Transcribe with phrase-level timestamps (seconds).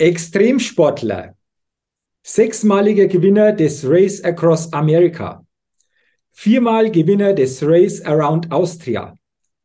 [0.00, 1.34] Extremsportler,
[2.22, 5.44] sechsmaliger Gewinner des Race Across America,
[6.32, 9.14] viermal Gewinner des Race Around Austria,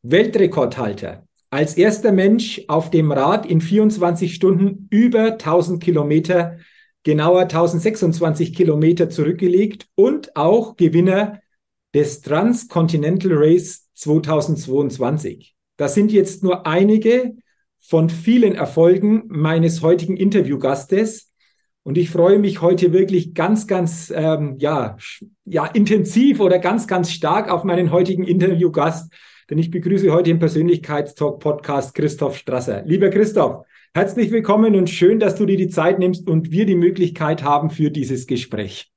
[0.02, 6.58] Weltrekordhalter, als erster Mensch auf dem Rad in 24 Stunden über 1000 Kilometer,
[7.02, 11.40] genauer 1026 Kilometer zurückgelegt und auch Gewinner
[11.94, 15.56] des Transcontinental Race 2022.
[15.78, 17.36] Das sind jetzt nur einige
[17.88, 21.32] von vielen Erfolgen meines heutigen Interviewgastes.
[21.84, 24.96] Und ich freue mich heute wirklich ganz, ganz ähm, ja,
[25.44, 29.12] ja, intensiv oder ganz, ganz stark auf meinen heutigen Interviewgast,
[29.48, 32.82] denn ich begrüße heute im Persönlichkeitstalk-Podcast Christoph Strasser.
[32.82, 33.64] Lieber Christoph,
[33.94, 37.70] herzlich willkommen und schön, dass du dir die Zeit nimmst und wir die Möglichkeit haben
[37.70, 38.90] für dieses Gespräch.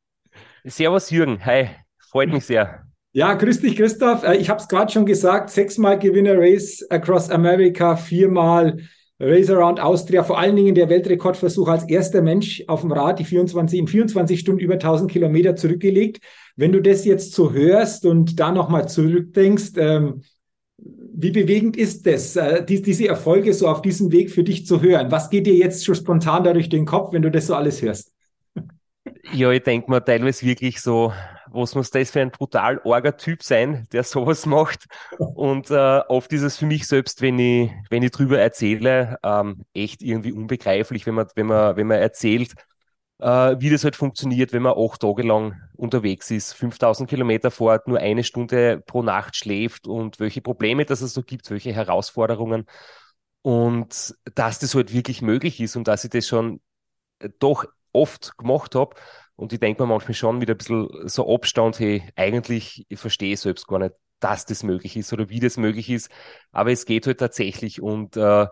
[0.64, 1.68] Servus Jürgen, hi,
[2.00, 2.89] freut mich sehr.
[3.12, 4.24] Ja, grüß dich, Christoph.
[4.24, 8.78] Äh, ich habe es gerade schon gesagt, sechsmal Gewinner Race Across America, viermal
[9.20, 13.26] Race Around Austria, vor allen Dingen der Weltrekordversuch als erster Mensch auf dem Rad, die
[13.26, 16.24] 24, in 24 Stunden über 1000 Kilometer zurückgelegt.
[16.56, 20.22] Wenn du das jetzt so hörst und da nochmal zurückdenkst, ähm,
[20.78, 24.82] wie bewegend ist das, äh, die, diese Erfolge so auf diesem Weg für dich zu
[24.82, 25.12] hören?
[25.12, 27.82] Was geht dir jetzt schon spontan da durch den Kopf, wenn du das so alles
[27.82, 28.14] hörst?
[29.34, 31.12] Ja, ich denke mir teilweise wirklich so,
[31.52, 34.86] was muss das für ein brutal orger Typ sein, der sowas macht.
[35.18, 39.66] Und äh, oft ist es für mich selbst, wenn ich, wenn ich drüber erzähle, ähm,
[39.74, 42.54] echt irgendwie unbegreiflich, wenn man, wenn man, wenn man erzählt,
[43.20, 47.88] äh, wie das halt funktioniert, wenn man acht Tage lang unterwegs ist, 5000 Kilometer fährt,
[47.88, 52.66] nur eine Stunde pro Nacht schläft und welche Probleme das es so gibt, welche Herausforderungen.
[53.42, 56.62] Und dass das halt wirklich möglich ist und dass ich das schon
[57.40, 58.96] doch oft gemacht habe.
[59.40, 63.38] Und ich denke mir manchmal schon wieder ein bisschen so Abstand, hey, eigentlich, ich verstehe
[63.38, 66.12] selbst gar nicht, dass das möglich ist oder wie das möglich ist.
[66.52, 67.82] Aber es geht halt tatsächlich.
[67.82, 68.48] Und äh,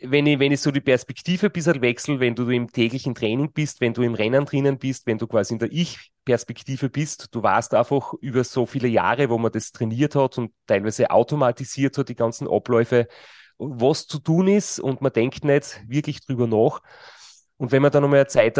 [0.00, 3.50] wenn ich, wenn ich so die Perspektive ein bisschen wechsle, wenn du im täglichen Training
[3.50, 7.42] bist, wenn du im Rennen drinnen bist, wenn du quasi in der Ich-Perspektive bist, du
[7.42, 12.10] warst einfach über so viele Jahre, wo man das trainiert hat und teilweise automatisiert hat,
[12.10, 13.08] die ganzen Abläufe,
[13.58, 16.80] was zu tun ist und man denkt nicht wirklich drüber nach.
[17.56, 18.56] Und wenn man dann nochmal eine Zeit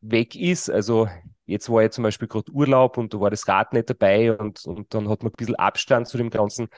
[0.00, 1.08] weg ist, also
[1.46, 4.64] jetzt war ja zum Beispiel gerade Urlaub und da war das Rad nicht dabei und,
[4.64, 6.68] und dann hat man ein bisschen Abstand zu dem Ganzen,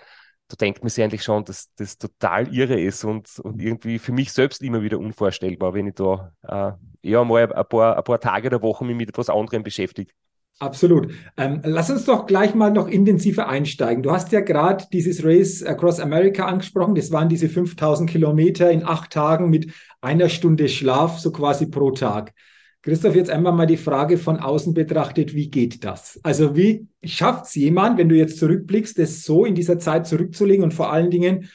[0.49, 4.13] da denkt man sich eigentlich schon, dass das total irre ist und, und irgendwie für
[4.13, 8.21] mich selbst immer wieder unvorstellbar, wenn ich da äh, ja mal ein paar, ein paar
[8.21, 10.13] Tage der Woche mich mit etwas anderem beschäftige.
[10.61, 11.11] Absolut.
[11.39, 14.03] Ähm, lass uns doch gleich mal noch intensiver einsteigen.
[14.03, 16.95] Du hast ja gerade dieses Race Across America angesprochen.
[16.95, 19.73] Das waren diese 5000 Kilometer in acht Tagen mit
[20.03, 22.35] einer Stunde Schlaf, so quasi pro Tag.
[22.83, 26.21] Christoph, jetzt einmal mal die Frage von außen betrachtet, wie geht das?
[26.23, 30.63] Also wie schafft es jemand, wenn du jetzt zurückblickst, das so in dieser Zeit zurückzulegen
[30.63, 31.49] und vor allen Dingen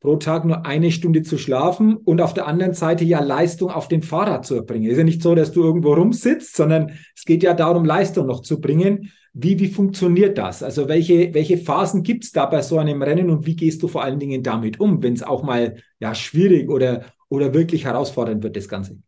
[0.00, 3.86] pro Tag nur eine Stunde zu schlafen und auf der anderen Seite ja Leistung auf
[3.88, 4.86] dem Fahrrad zu erbringen.
[4.86, 8.26] Es ist ja nicht so, dass du irgendwo rumsitzt, sondern es geht ja darum, Leistung
[8.26, 9.12] noch zu bringen.
[9.34, 10.62] Wie, wie funktioniert das?
[10.62, 13.88] Also welche, welche Phasen gibt es da bei so einem Rennen und wie gehst du
[13.88, 18.42] vor allen Dingen damit um, wenn es auch mal ja schwierig oder, oder wirklich herausfordernd
[18.42, 18.98] wird, das Ganze?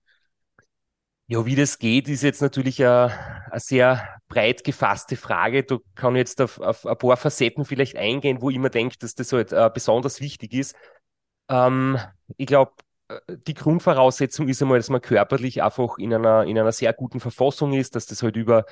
[1.27, 3.11] Ja, wie das geht, ist jetzt natürlich eine,
[3.51, 5.63] eine sehr breit gefasste Frage.
[5.63, 9.15] Du kann jetzt auf, auf ein paar Facetten vielleicht eingehen, wo ich immer denke, dass
[9.15, 10.75] das halt äh, besonders wichtig ist.
[11.49, 11.99] Ähm,
[12.39, 12.73] ich glaube,
[13.09, 17.21] äh, die Grundvoraussetzung ist einmal, dass man körperlich einfach in einer, in einer sehr guten
[17.21, 18.65] Verfassung ist, dass das halt über,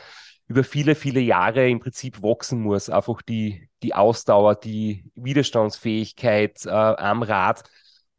[0.46, 2.88] über viele, viele Jahre im Prinzip wachsen muss.
[2.88, 7.64] Einfach die, die Ausdauer, die Widerstandsfähigkeit äh, am Rad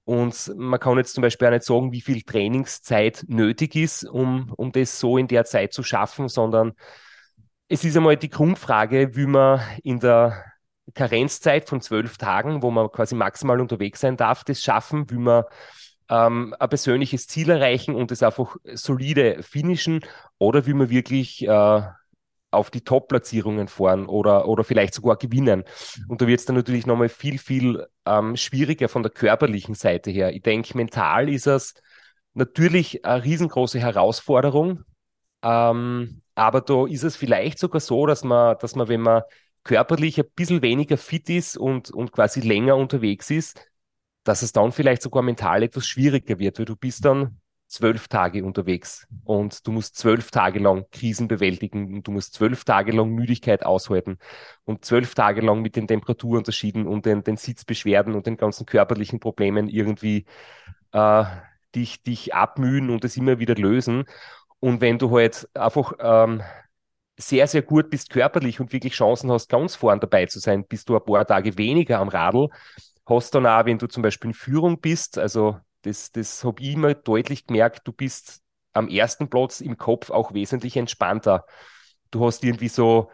[0.03, 4.51] und man kann jetzt zum Beispiel auch nicht sagen, wie viel Trainingszeit nötig ist, um,
[4.57, 6.73] um das so in der Zeit zu schaffen, sondern
[7.71, 10.43] es ist einmal die Grundfrage, wie man in der
[10.93, 15.45] Karenzzeit von zwölf Tagen, wo man quasi maximal unterwegs sein darf, das schaffen, wie man
[16.09, 20.01] ähm, ein persönliches Ziel erreichen und es einfach solide finishen
[20.37, 21.81] oder will man wirklich äh,
[22.51, 25.63] auf die Top-Platzierungen fahren oder, oder vielleicht sogar gewinnen.
[26.09, 30.11] Und da wird es dann natürlich nochmal viel, viel ähm, schwieriger von der körperlichen Seite
[30.11, 30.35] her.
[30.35, 31.75] Ich denke, mental ist es
[32.33, 34.83] natürlich eine riesengroße Herausforderung.
[35.41, 39.21] Ähm, aber da ist es vielleicht sogar so, dass man, dass man, wenn man
[39.63, 43.63] körperlich ein bisschen weniger fit ist und, und quasi länger unterwegs ist,
[44.23, 48.43] dass es dann vielleicht sogar mental etwas schwieriger wird, weil du bist dann zwölf Tage
[48.43, 53.11] unterwegs und du musst zwölf Tage lang Krisen bewältigen und du musst zwölf Tage lang
[53.11, 54.17] Müdigkeit aushalten
[54.65, 59.19] und zwölf Tage lang mit den Temperaturunterschieden und den, den Sitzbeschwerden und den ganzen körperlichen
[59.19, 60.25] Problemen irgendwie
[60.91, 61.23] äh,
[61.75, 64.05] dich, dich abmühen und es immer wieder lösen.
[64.61, 66.41] Und wenn du halt einfach ähm,
[67.17, 70.87] sehr, sehr gut bist körperlich und wirklich Chancen hast, ganz vorn dabei zu sein, bist
[70.87, 72.49] du ein paar Tage weniger am Radl,
[73.05, 76.73] hast dann auch, wenn du zum Beispiel in Führung bist, also das, das habe ich
[76.73, 78.41] immer deutlich gemerkt, du bist
[78.73, 81.45] am ersten Platz im Kopf auch wesentlich entspannter.
[82.11, 83.09] Du hast irgendwie so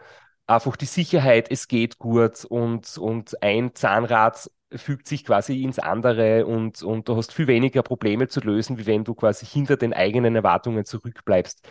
[0.46, 6.46] einfach die Sicherheit, es geht gut und, und ein Zahnrad fügt sich quasi ins andere
[6.46, 9.92] und, und du hast viel weniger Probleme zu lösen, wie wenn du quasi hinter den
[9.92, 11.66] eigenen Erwartungen zurückbleibst.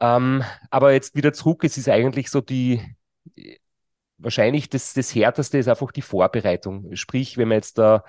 [0.00, 2.82] Ähm, aber jetzt wieder zurück, es ist eigentlich so die,
[4.18, 6.94] wahrscheinlich das, das Härteste ist einfach die Vorbereitung.
[6.94, 8.04] Sprich, wenn man jetzt da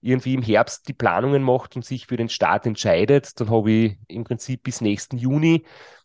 [0.00, 3.98] irgendwie im Herbst die Planungen macht und sich für den Start entscheidet, dann habe ich
[4.08, 5.64] im Prinzip bis nächsten Juni,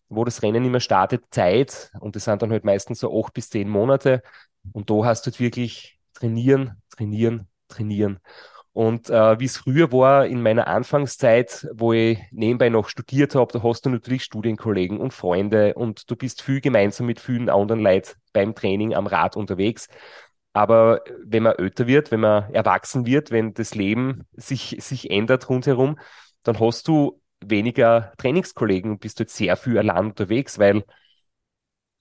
[0.10, 1.92] wo das Rennen immer startet, Zeit.
[2.00, 4.24] Und das sind dann halt meistens so acht bis zehn Monate.
[4.72, 8.20] Und da hast du halt wirklich trainieren, trainieren, trainieren.
[8.74, 13.52] Und äh, wie es früher war in meiner Anfangszeit, wo ich nebenbei noch studiert habe,
[13.52, 17.82] da hast du natürlich Studienkollegen und Freunde und du bist viel gemeinsam mit vielen anderen
[17.82, 19.90] Leuten beim Training am Rad unterwegs.
[20.54, 25.50] Aber wenn man älter wird, wenn man erwachsen wird, wenn das Leben sich, sich ändert
[25.50, 26.00] rundherum,
[26.44, 30.84] dann hast du weniger Trainingskollegen und bist jetzt sehr viel allein unterwegs, weil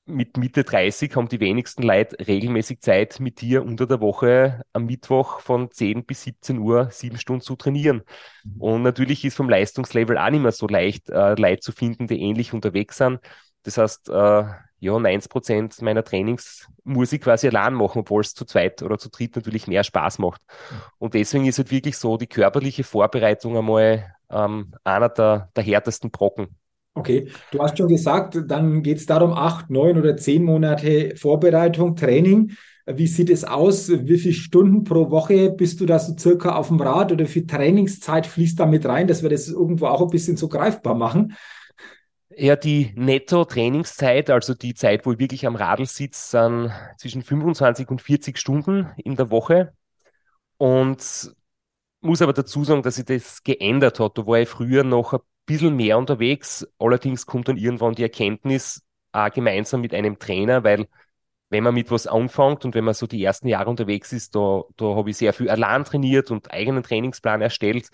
[0.06, 4.86] mit Mitte 30 haben die wenigsten Leute regelmäßig Zeit, mit dir unter der Woche am
[4.86, 8.02] Mittwoch von 10 bis 17 Uhr sieben Stunden zu trainieren.
[8.44, 8.60] Mhm.
[8.60, 12.20] Und natürlich ist vom Leistungslevel auch nicht mehr so leicht, äh, Leute zu finden, die
[12.20, 13.20] ähnlich unterwegs sind.
[13.62, 14.44] Das heißt, äh,
[14.82, 18.98] ja, 90 Prozent meiner Trainings muss ich quasi allein machen, obwohl es zu zweit oder
[18.98, 20.40] zu dritt natürlich mehr Spaß macht.
[20.98, 26.10] Und deswegen ist halt wirklich so die körperliche Vorbereitung einmal ähm, einer der, der härtesten
[26.10, 26.56] Brocken.
[26.94, 31.94] Okay, du hast schon gesagt, dann geht es darum, acht, neun oder zehn Monate Vorbereitung,
[31.94, 32.52] Training.
[32.86, 33.88] Wie sieht es aus?
[33.88, 37.30] Wie viele Stunden pro Woche bist du da so circa auf dem Rad oder wie
[37.30, 40.94] viel Trainingszeit fließt da mit rein, dass wir das irgendwo auch ein bisschen so greifbar
[40.94, 41.36] machen?
[42.36, 47.88] Ja, die Netto-Trainingszeit, also die Zeit, wo ich wirklich am Radl sitze, sind zwischen 25
[47.88, 49.72] und 40 Stunden in der Woche.
[50.56, 51.34] Und
[52.00, 54.16] muss aber dazu sagen, dass sich das geändert hat.
[54.16, 56.66] Da war ich früher noch ein bisschen mehr unterwegs.
[56.78, 58.82] Allerdings kommt dann irgendwann die Erkenntnis,
[59.12, 60.86] auch gemeinsam mit einem Trainer, weil
[61.50, 64.62] wenn man mit was anfängt und wenn man so die ersten Jahre unterwegs ist, da,
[64.76, 67.90] da habe ich sehr viel allein trainiert und eigenen Trainingsplan erstellt.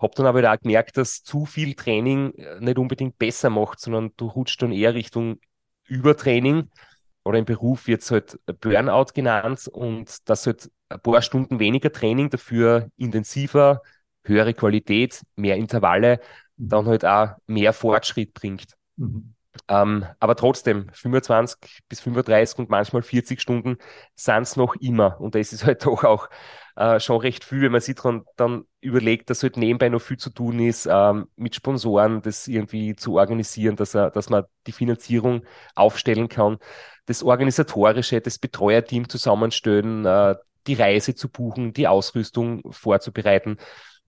[0.00, 4.12] Habe dann aber auch gemerkt, dass zu viel Training äh, nicht unbedingt besser macht, sondern
[4.16, 5.40] du rutscht dann eher Richtung
[5.88, 6.70] Übertraining
[7.24, 11.92] oder im Beruf wird es halt Burnout genannt und das halt ein paar Stunden weniger
[11.92, 13.82] Training, dafür intensiver,
[14.24, 16.20] höhere Qualität, mehr Intervalle.
[16.68, 18.74] Dann halt auch mehr Fortschritt bringt.
[18.96, 19.34] Mhm.
[19.68, 23.78] Ähm, aber trotzdem, 25 bis 35 und manchmal 40 Stunden
[24.14, 25.20] sind es noch immer.
[25.20, 26.28] Und das ist halt doch auch
[26.76, 30.18] äh, schon recht viel, wenn man sich dran, dann überlegt, dass halt nebenbei noch viel
[30.18, 34.72] zu tun ist, ähm, mit Sponsoren das irgendwie zu organisieren, dass, er, dass man die
[34.72, 35.42] Finanzierung
[35.74, 36.58] aufstellen kann,
[37.06, 40.36] das Organisatorische, das Betreuerteam zusammenstellen, äh,
[40.66, 43.56] die Reise zu buchen, die Ausrüstung vorzubereiten.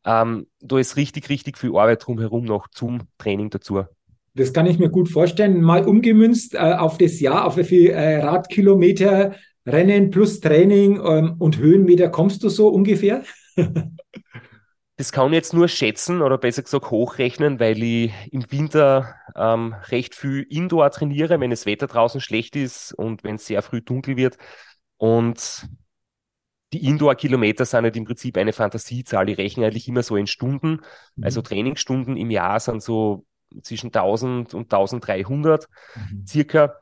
[0.04, 3.85] Ähm, da ist richtig, richtig viel Arbeit drumherum noch zum Training dazu.
[4.35, 5.61] Das kann ich mir gut vorstellen.
[5.61, 9.35] Mal umgemünzt äh, auf das Jahr, auf wie viel äh, Radkilometer,
[9.66, 13.23] Rennen plus Training ähm, und Höhenmeter kommst du so ungefähr?
[14.97, 19.75] das kann ich jetzt nur schätzen oder besser gesagt hochrechnen, weil ich im Winter ähm,
[19.88, 23.82] recht viel Indoor trainiere, wenn das Wetter draußen schlecht ist und wenn es sehr früh
[23.82, 24.37] dunkel wird.
[24.97, 25.68] Und
[26.73, 29.26] die Indoor-Kilometer sind halt im Prinzip eine Fantasiezahl.
[29.26, 30.81] Die rechnen eigentlich immer so in Stunden.
[31.17, 31.25] Mhm.
[31.25, 33.25] Also Trainingsstunden im Jahr sind so
[33.62, 36.26] zwischen 1000 und 1300 mhm.
[36.26, 36.76] circa.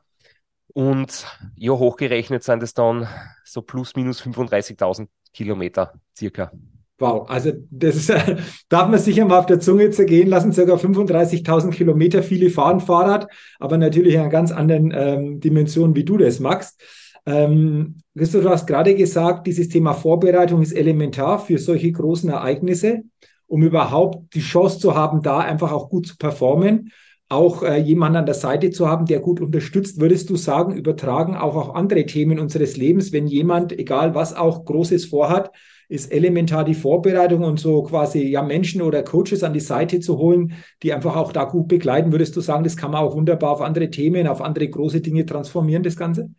[0.73, 3.07] Und ja, hochgerechnet sind es dann
[3.43, 6.51] so plus minus 35.000 Kilometer circa.
[6.97, 8.37] Wow, also das ist, äh,
[8.69, 12.23] darf man sicher mal auf der Zunge zergehen lassen, circa 35.000 Kilometer.
[12.23, 13.27] Viele fahren Fahrrad,
[13.59, 16.81] aber natürlich in einer ganz anderen ähm, Dimension, wie du das magst.
[17.25, 23.03] Ähm, Christoph, du hast gerade gesagt, dieses Thema Vorbereitung ist elementar für solche großen Ereignisse.
[23.47, 26.91] um überhaupt die Chance zu haben, da einfach auch gut zu performen
[27.31, 31.35] auch äh, jemanden an der Seite zu haben, der gut unterstützt, würdest du sagen, übertragen
[31.35, 35.51] auch auf andere Themen unseres Lebens, wenn jemand, egal was auch Großes vorhat,
[35.87, 40.17] ist elementar die Vorbereitung und so quasi ja Menschen oder Coaches an die Seite zu
[40.17, 42.11] holen, die einfach auch da gut begleiten.
[42.11, 45.25] Würdest du sagen, das kann man auch wunderbar auf andere Themen, auf andere große Dinge
[45.25, 46.29] transformieren, das Ganze?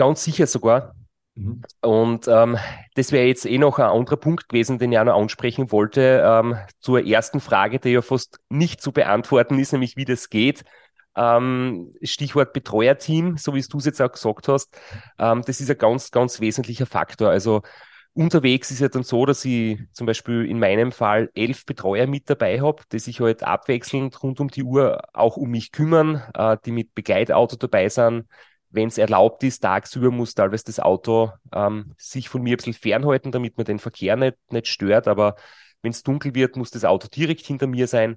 [0.00, 0.94] Ganz sicher sogar.
[1.34, 1.60] Mhm.
[1.82, 2.56] Und ähm,
[2.94, 6.22] das wäre jetzt eh noch ein anderer Punkt gewesen, den ich auch noch ansprechen wollte,
[6.24, 10.64] ähm, zur ersten Frage, die ja fast nicht zu beantworten ist, nämlich wie das geht.
[11.14, 14.74] Ähm, Stichwort Betreuerteam, so wie du es jetzt auch gesagt hast,
[15.18, 17.28] ähm, das ist ein ganz, ganz wesentlicher Faktor.
[17.28, 17.60] Also
[18.14, 22.30] unterwegs ist ja dann so, dass ich zum Beispiel in meinem Fall elf Betreuer mit
[22.30, 26.56] dabei habe, die sich halt abwechselnd rund um die Uhr auch um mich kümmern, äh,
[26.64, 28.24] die mit Begleitauto dabei sind,
[28.70, 32.72] wenn es erlaubt ist, tagsüber muss teilweise das Auto ähm, sich von mir ein bisschen
[32.72, 35.08] fernhalten, damit man den Verkehr nicht, nicht stört.
[35.08, 35.36] Aber
[35.82, 38.16] wenn es dunkel wird, muss das Auto direkt hinter mir sein.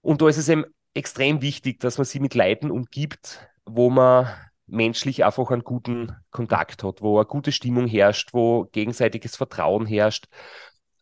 [0.00, 0.64] Und da ist es eben
[0.94, 4.28] extrem wichtig, dass man sie mit Leuten umgibt, wo man
[4.66, 10.26] menschlich einfach einen guten Kontakt hat, wo eine gute Stimmung herrscht, wo gegenseitiges Vertrauen herrscht,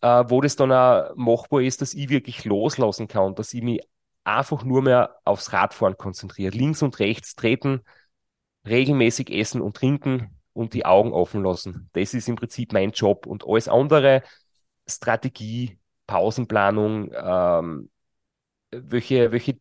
[0.02, 3.80] äh, wo das dann auch machbar ist, dass ich wirklich loslassen kann, dass ich mich
[4.24, 6.54] einfach nur mehr aufs Radfahren konzentriere.
[6.56, 7.82] Links und rechts treten,
[8.66, 11.88] regelmäßig essen und trinken und die Augen offen lassen.
[11.92, 13.26] Das ist im Prinzip mein Job.
[13.26, 14.22] Und alles andere,
[14.86, 17.90] Strategie, Pausenplanung, ähm,
[18.70, 19.58] welche, welche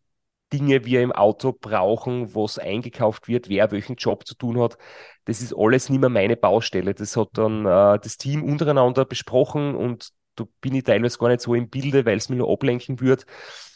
[0.51, 4.77] Dinge wir im Auto brauchen, was eingekauft wird, wer welchen Job zu tun hat,
[5.25, 6.95] das ist alles nicht mehr meine Baustelle.
[6.95, 11.41] Das hat dann äh, das Team untereinander besprochen und da bin ich teilweise gar nicht
[11.41, 13.25] so im Bilde, weil es mir nur ablenken wird.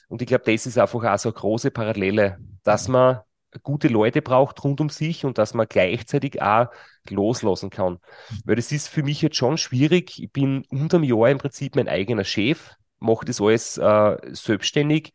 [0.08, 3.20] Und ich glaube, das ist einfach auch so eine große Parallele, dass man
[3.62, 6.67] gute Leute braucht rund um sich und dass man gleichzeitig auch
[7.10, 8.00] loslassen kann.
[8.45, 10.22] Weil das ist für mich jetzt schon schwierig.
[10.22, 15.13] Ich bin unterm Jahr im Prinzip mein eigener Chef, mache das alles äh, selbstständig.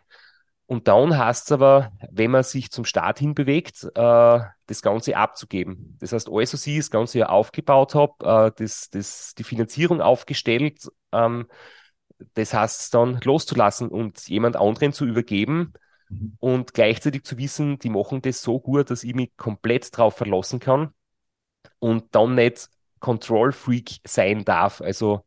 [0.66, 5.16] Und dann heißt es aber, wenn man sich zum Start hin bewegt, äh, das Ganze
[5.16, 5.96] abzugeben.
[5.98, 8.12] Das heißt, alles, was ich das ganze Jahr aufgebaut habe,
[8.48, 11.46] äh, das, das, die Finanzierung aufgestellt, ähm,
[12.34, 15.72] das heißt dann loszulassen und jemand anderen zu übergeben,
[16.08, 16.36] Mhm.
[16.38, 20.60] Und gleichzeitig zu wissen, die machen das so gut, dass ich mich komplett drauf verlassen
[20.60, 20.92] kann
[21.78, 22.68] und dann nicht
[23.00, 24.80] Control-Freak sein darf.
[24.80, 25.24] Also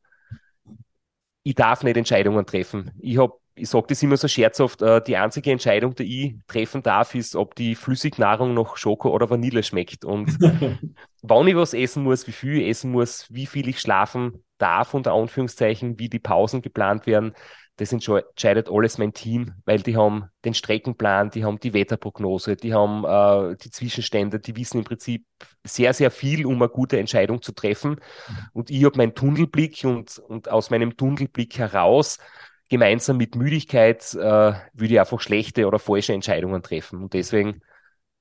[1.43, 2.91] ich darf nicht Entscheidungen treffen.
[2.99, 6.81] Ich habe ich sage das immer so scherzhaft, äh, die einzige Entscheidung, die ich treffen
[6.83, 10.05] darf, ist, ob die Flüssignahrung noch Schoko oder Vanille schmeckt.
[10.05, 10.37] Und
[11.21, 14.93] wann ich was essen muss, wie viel ich essen muss, wie viel ich schlafen darf,
[14.93, 17.33] unter Anführungszeichen, wie die Pausen geplant werden,
[17.81, 22.75] das entscheidet alles mein Team, weil die haben den Streckenplan, die haben die Wetterprognose, die
[22.75, 25.25] haben äh, die Zwischenstände, die wissen im Prinzip
[25.63, 27.99] sehr, sehr viel, um eine gute Entscheidung zu treffen.
[28.53, 32.19] Und ich habe meinen Tunnelblick und, und aus meinem Tunnelblick heraus,
[32.69, 37.01] gemeinsam mit Müdigkeit, äh, würde ich einfach schlechte oder falsche Entscheidungen treffen.
[37.01, 37.61] Und deswegen,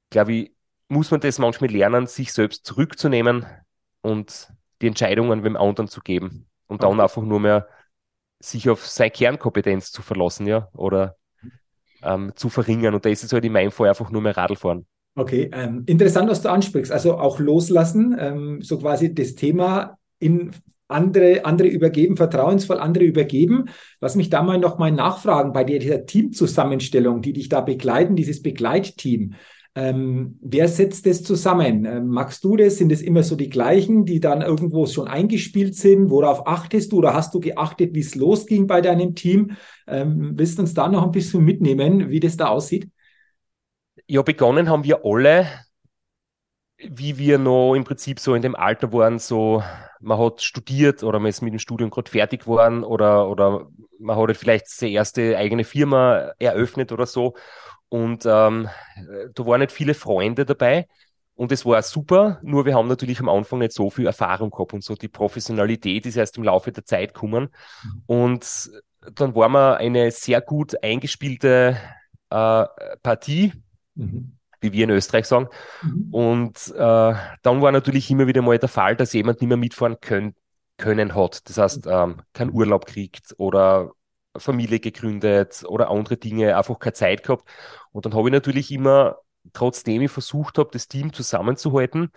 [0.08, 0.52] glaube ich,
[0.88, 3.44] muss man das manchmal lernen, sich selbst zurückzunehmen
[4.00, 4.48] und
[4.80, 6.46] die Entscheidungen dem anderen zu geben.
[6.66, 7.02] Und dann okay.
[7.02, 7.68] einfach nur mehr
[8.40, 11.16] sich auf seine Kernkompetenz zu verlassen, ja, oder
[12.02, 12.94] ähm, zu verringern.
[12.94, 14.86] Und da ist es halt in meinem Fall einfach nur mehr Radlfahren.
[15.16, 16.92] Okay, ähm, interessant, was du ansprichst.
[16.92, 20.52] Also auch loslassen, ähm, so quasi das Thema in
[20.88, 23.66] andere, andere übergeben, vertrauensvoll andere übergeben.
[24.00, 28.42] Lass mich da mal noch mal nachfragen bei dieser Teamzusammenstellung, die dich da begleiten, dieses
[28.42, 29.34] Begleitteam.
[29.76, 31.84] Ähm, wer setzt das zusammen?
[31.84, 32.78] Ähm, magst du das?
[32.78, 36.10] Sind es immer so die gleichen, die dann irgendwo schon eingespielt sind?
[36.10, 39.52] Worauf achtest du oder hast du geachtet, wie es losging bei deinem Team?
[39.86, 42.88] Ähm, willst du uns da noch ein bisschen mitnehmen, wie das da aussieht?
[44.08, 45.46] Ja, begonnen haben wir alle,
[46.78, 49.62] wie wir noch im Prinzip so in dem Alter waren, so
[50.00, 54.16] man hat studiert oder man ist mit dem Studium gerade fertig geworden oder, oder man
[54.16, 57.36] hat vielleicht seine erste eigene Firma eröffnet oder so.
[57.90, 58.70] Und ähm,
[59.34, 60.86] da waren nicht viele Freunde dabei.
[61.34, 64.74] Und es war super, nur wir haben natürlich am Anfang nicht so viel Erfahrung gehabt
[64.74, 67.48] und so die Professionalität ist erst im Laufe der Zeit gekommen.
[67.82, 68.02] Mhm.
[68.06, 68.70] Und
[69.14, 71.78] dann waren wir eine sehr gut eingespielte
[72.28, 72.64] äh,
[73.02, 73.54] Partie,
[73.94, 74.36] mhm.
[74.60, 75.48] wie wir in Österreich sagen.
[75.82, 76.08] Mhm.
[76.14, 79.98] Und äh, dann war natürlich immer wieder mal der Fall, dass jemand nicht mehr mitfahren
[80.00, 80.34] können,
[80.76, 81.48] können hat.
[81.48, 83.92] Das heißt, ähm, keinen Urlaub kriegt oder
[84.36, 87.48] Familie gegründet oder andere Dinge, einfach keine Zeit gehabt.
[87.92, 89.18] Und dann habe ich natürlich immer,
[89.52, 92.12] trotzdem ich versucht habe, das Team zusammenzuhalten,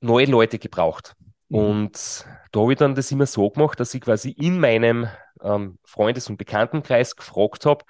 [0.00, 1.14] neue Leute gebraucht.
[1.48, 1.58] Mhm.
[1.58, 5.08] Und da habe ich dann das immer so gemacht, dass ich quasi in meinem
[5.42, 7.84] ähm, Freundes- und Bekanntenkreis gefragt habe,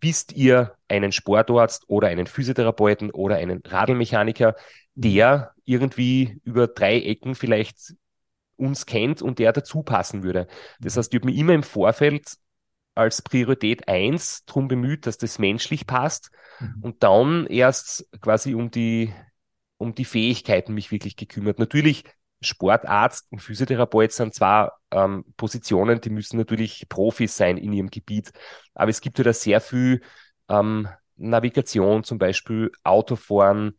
[0.00, 4.54] wisst ihr einen Sportarzt oder einen Physiotherapeuten oder einen Radlmechaniker,
[4.94, 7.94] der irgendwie über drei Ecken vielleicht
[8.56, 10.46] uns kennt und der dazu passen würde.
[10.80, 12.36] Das heißt, ich habe mich immer im Vorfeld
[12.98, 16.74] als Priorität eins darum bemüht, dass das menschlich passt mhm.
[16.82, 19.14] und dann erst quasi um die,
[19.76, 21.60] um die Fähigkeiten mich wirklich gekümmert.
[21.60, 22.04] Natürlich
[22.40, 28.32] Sportarzt und Physiotherapeut sind zwar ähm, Positionen, die müssen natürlich Profis sein in ihrem Gebiet,
[28.74, 30.02] aber es gibt ja da sehr viel
[30.48, 33.76] ähm, Navigation, zum Beispiel Autofahren,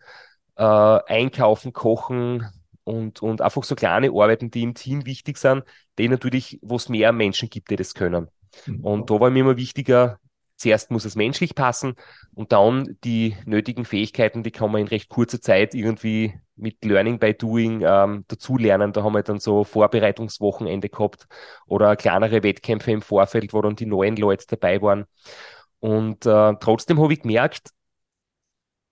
[0.56, 2.48] äh, Einkaufen, Kochen
[2.86, 5.64] und, und einfach so kleine Arbeiten, die im Team wichtig sind,
[5.98, 8.30] die natürlich, wo es mehr Menschen gibt, die das können.
[8.66, 8.82] Mhm.
[8.82, 10.20] Und da war mir immer wichtiger,
[10.60, 11.96] zuerst muss es menschlich passen
[12.34, 17.18] und dann die nötigen Fähigkeiten, die kann man in recht kurzer Zeit irgendwie mit Learning
[17.18, 18.92] by Doing ähm, dazulernen.
[18.92, 21.28] Da haben wir dann so Vorbereitungswochenende gehabt
[21.66, 25.06] oder kleinere Wettkämpfe im Vorfeld, wo dann die neuen Leute dabei waren.
[25.80, 27.70] Und äh, trotzdem habe ich gemerkt,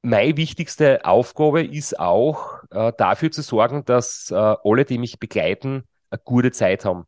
[0.01, 5.83] meine wichtigste Aufgabe ist auch, äh, dafür zu sorgen, dass äh, alle, die mich begleiten,
[6.09, 7.05] eine gute Zeit haben.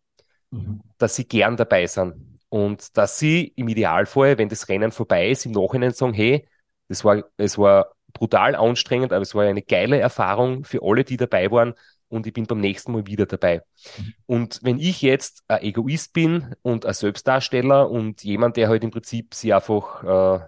[0.51, 0.81] Mhm.
[0.97, 2.28] Dass sie gern dabei sind.
[2.49, 6.47] Und dass sie im Idealfall, wenn das Rennen vorbei ist, im Nachhinein sagen, hey,
[6.87, 11.17] das war, es war brutal anstrengend, aber es war eine geile Erfahrung für alle, die
[11.17, 11.75] dabei waren
[12.09, 13.63] und ich bin beim nächsten Mal wieder dabei.
[13.97, 14.13] Mhm.
[14.25, 18.91] Und wenn ich jetzt ein Egoist bin und ein Selbstdarsteller und jemand, der halt im
[18.91, 20.45] Prinzip sich einfach äh,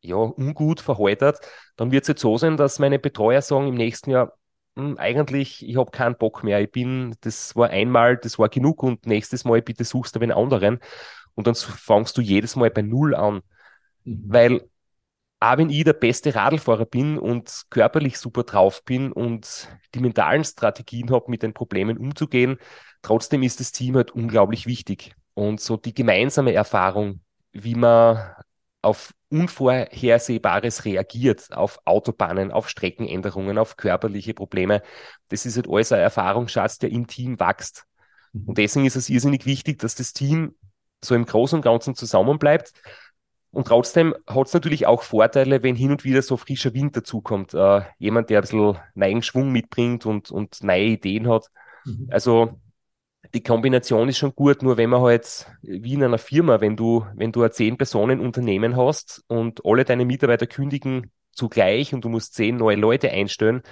[0.00, 1.38] ja, ungut verhaltet,
[1.76, 4.36] dann wird es jetzt so sein, dass meine Betreuer sagen im nächsten Jahr,
[4.76, 6.60] hm, eigentlich, ich habe keinen Bock mehr.
[6.60, 10.32] Ich bin, das war einmal, das war genug und nächstes Mal bitte suchst du einen
[10.32, 10.80] anderen.
[11.34, 13.42] Und dann fangst du jedes Mal bei Null an.
[14.04, 14.22] Mhm.
[14.26, 14.60] Weil
[15.40, 20.44] auch wenn ich der beste Radlfahrer bin und körperlich super drauf bin und die mentalen
[20.44, 22.58] Strategien habe, mit den Problemen umzugehen,
[23.02, 25.16] trotzdem ist das Team halt unglaublich wichtig.
[25.34, 27.22] Und so die gemeinsame Erfahrung,
[27.52, 28.34] wie man
[28.82, 34.82] auf Unvorhersehbares reagiert, auf Autobahnen, auf Streckenänderungen, auf körperliche Probleme,
[35.28, 37.84] das ist halt alles ein Erfahrungsschatz, der im Team wächst.
[38.32, 38.44] Mhm.
[38.48, 40.54] Und deswegen ist es irrsinnig wichtig, dass das Team
[41.04, 42.72] so im Großen und Ganzen zusammenbleibt
[43.52, 47.52] und trotzdem hat es natürlich auch Vorteile, wenn hin und wieder so frischer Wind dazukommt.
[47.52, 51.48] Äh, jemand, der ein bisschen neuen Schwung mitbringt und, und neue Ideen hat.
[51.84, 52.08] Mhm.
[52.10, 52.58] Also
[53.34, 57.06] die Kombination ist schon gut, nur wenn man halt wie in einer Firma, wenn du,
[57.14, 62.08] wenn du ein zehn Personen Unternehmen hast und alle deine Mitarbeiter kündigen zugleich und du
[62.08, 63.62] musst zehn neue Leute einstellen,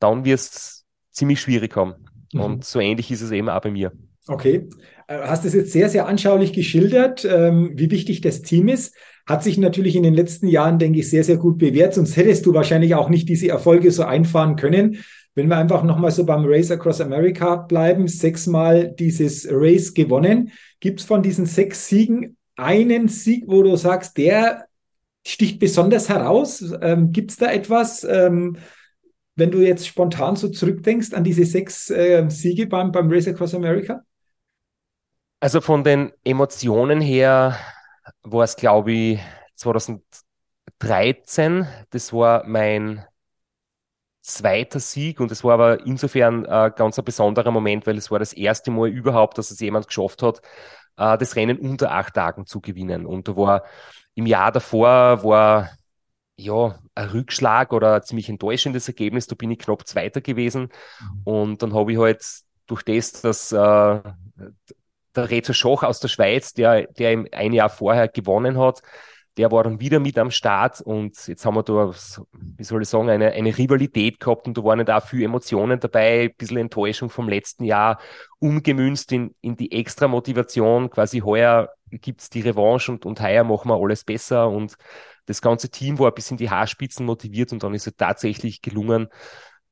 [0.00, 1.94] dann wirst es ziemlich schwierig haben.
[2.32, 2.40] Mhm.
[2.40, 3.92] Und so ähnlich ist es eben auch bei mir.
[4.28, 4.68] Okay.
[5.08, 8.94] Äh, hast es jetzt sehr, sehr anschaulich geschildert, ähm, wie wichtig das Team ist.
[9.26, 11.94] Hat sich natürlich in den letzten Jahren, denke ich, sehr, sehr gut bewährt.
[11.94, 14.98] Sonst hättest du wahrscheinlich auch nicht diese Erfolge so einfahren können.
[15.34, 20.50] Wenn wir einfach nochmal so beim Race Across America bleiben, sechsmal dieses Race gewonnen.
[20.80, 24.66] Gibt es von diesen sechs Siegen einen Sieg, wo du sagst, der
[25.26, 26.64] sticht besonders heraus?
[26.82, 28.56] Ähm, Gibt es da etwas, ähm,
[29.36, 33.54] wenn du jetzt spontan so zurückdenkst an diese sechs äh, Siege beim, beim Race Across
[33.54, 34.02] America?
[35.40, 37.56] Also von den Emotionen her
[38.22, 39.20] war es, glaube ich,
[39.54, 41.66] 2013.
[41.90, 43.04] Das war mein
[44.22, 48.18] zweiter Sieg und es war aber insofern äh, ganz ein besonderer Moment, weil es war
[48.18, 50.42] das erste Mal überhaupt, dass es jemand geschafft hat,
[50.96, 53.06] äh, das Rennen unter acht Tagen zu gewinnen.
[53.06, 53.64] Und da war
[54.14, 55.70] im Jahr davor war
[56.36, 59.26] ja ein Rückschlag oder ein ziemlich enttäuschendes Ergebnis.
[59.28, 60.70] Da bin ich knapp Zweiter gewesen
[61.00, 61.20] mhm.
[61.24, 62.22] und dann habe ich halt
[62.66, 64.00] durch das, dass äh,
[65.20, 68.82] der Rezo Schoch aus der Schweiz, der, der ein Jahr vorher gewonnen hat,
[69.38, 71.92] der war dann wieder mit am Start und jetzt haben wir da,
[72.32, 76.24] wie soll ich sagen, eine, eine Rivalität gehabt und da waren da viel Emotionen dabei,
[76.24, 78.00] ein bisschen Enttäuschung vom letzten Jahr,
[78.40, 83.70] umgemünzt in, in die extra Motivation, quasi heuer gibt's die Revanche und, und heuer machen
[83.70, 84.74] wir alles besser und
[85.26, 89.06] das ganze Team war bis in die Haarspitzen motiviert und dann ist es tatsächlich gelungen,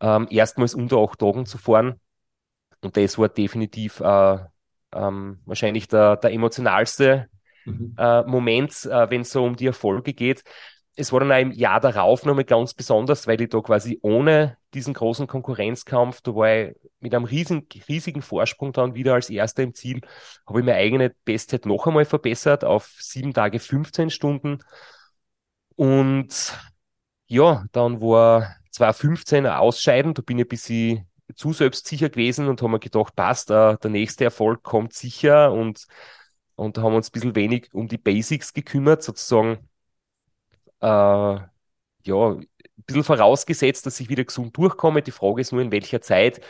[0.00, 2.00] ähm, erstmals unter acht Tagen zu fahren
[2.82, 4.38] und das war definitiv äh,
[4.96, 7.28] ähm, wahrscheinlich der, der emotionalste
[7.64, 7.94] mhm.
[7.98, 10.42] äh, Moment, äh, wenn es so um die Erfolge geht.
[10.98, 14.56] Es war dann auch im Jahr darauf nochmal ganz besonders, weil ich da quasi ohne
[14.72, 19.62] diesen großen Konkurrenzkampf, da war ich mit einem riesen, riesigen Vorsprung dann wieder als Erster
[19.62, 20.00] im Ziel,
[20.46, 24.61] habe ich meine eigene Bestzeit noch einmal verbessert auf sieben Tage 15 Stunden.
[25.76, 26.59] Und
[27.26, 31.06] ja, dann war 2015 ein Ausscheiden, da bin ich ein bisschen
[31.37, 35.87] zu selbstsicher gewesen und haben gedacht, passt, äh, der nächste Erfolg kommt sicher und,
[36.57, 39.59] und haben uns ein bisschen wenig um die Basics gekümmert, sozusagen,
[40.81, 41.46] äh, ja,
[42.09, 42.46] ein
[42.87, 45.03] bisschen vorausgesetzt, dass ich wieder gesund durchkomme.
[45.03, 46.40] Die Frage ist nur, in welcher Zeit.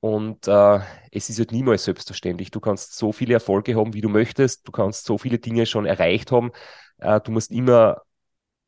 [0.00, 2.50] Und äh, es ist halt niemals selbstverständlich.
[2.50, 4.66] Du kannst so viele Erfolge haben, wie du möchtest.
[4.66, 6.52] Du kannst so viele Dinge schon erreicht haben.
[6.98, 8.02] Äh, du musst immer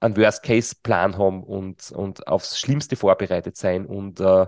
[0.00, 3.86] einen Worst-Case-Plan haben und, und aufs Schlimmste vorbereitet sein.
[3.86, 4.46] Und äh,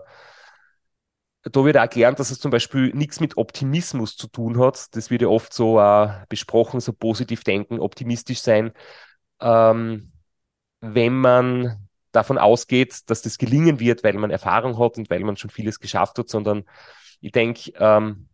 [1.42, 4.94] da wird auch gelernt, dass es zum Beispiel nichts mit Optimismus zu tun hat.
[4.94, 8.72] Das wird ja oft so äh, besprochen, so positiv denken, optimistisch sein.
[9.40, 10.12] Ähm,
[10.80, 15.36] wenn man davon ausgeht, dass das gelingen wird, weil man Erfahrung hat und weil man
[15.36, 16.64] schon vieles geschafft hat, sondern
[17.20, 18.28] ich denke, ähm,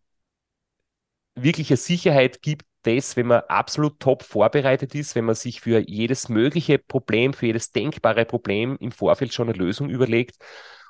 [1.34, 6.28] wirkliche Sicherheit gibt das, wenn man absolut top vorbereitet ist, wenn man sich für jedes
[6.28, 10.36] mögliche Problem, für jedes denkbare Problem im Vorfeld schon eine Lösung überlegt.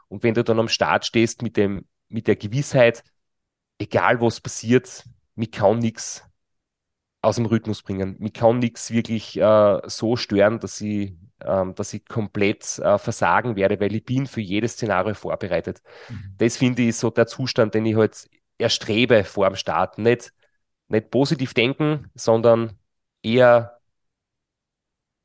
[0.09, 3.05] Und wenn du dann am Start stehst mit dem, mit der Gewissheit,
[3.79, 6.25] egal was passiert, mich kann nichts
[7.21, 8.17] aus dem Rhythmus bringen.
[8.19, 13.57] Mich kann nichts wirklich äh, so stören, dass ich, ähm, dass ich komplett äh, versagen
[13.57, 15.83] werde, weil ich bin für jedes Szenario vorbereitet.
[16.09, 16.35] Mhm.
[16.39, 19.99] Das finde ich so der Zustand, den ich halt erstrebe vor dem Start.
[19.99, 20.33] Nicht,
[20.89, 22.79] nicht positiv denken, sondern
[23.23, 23.78] eher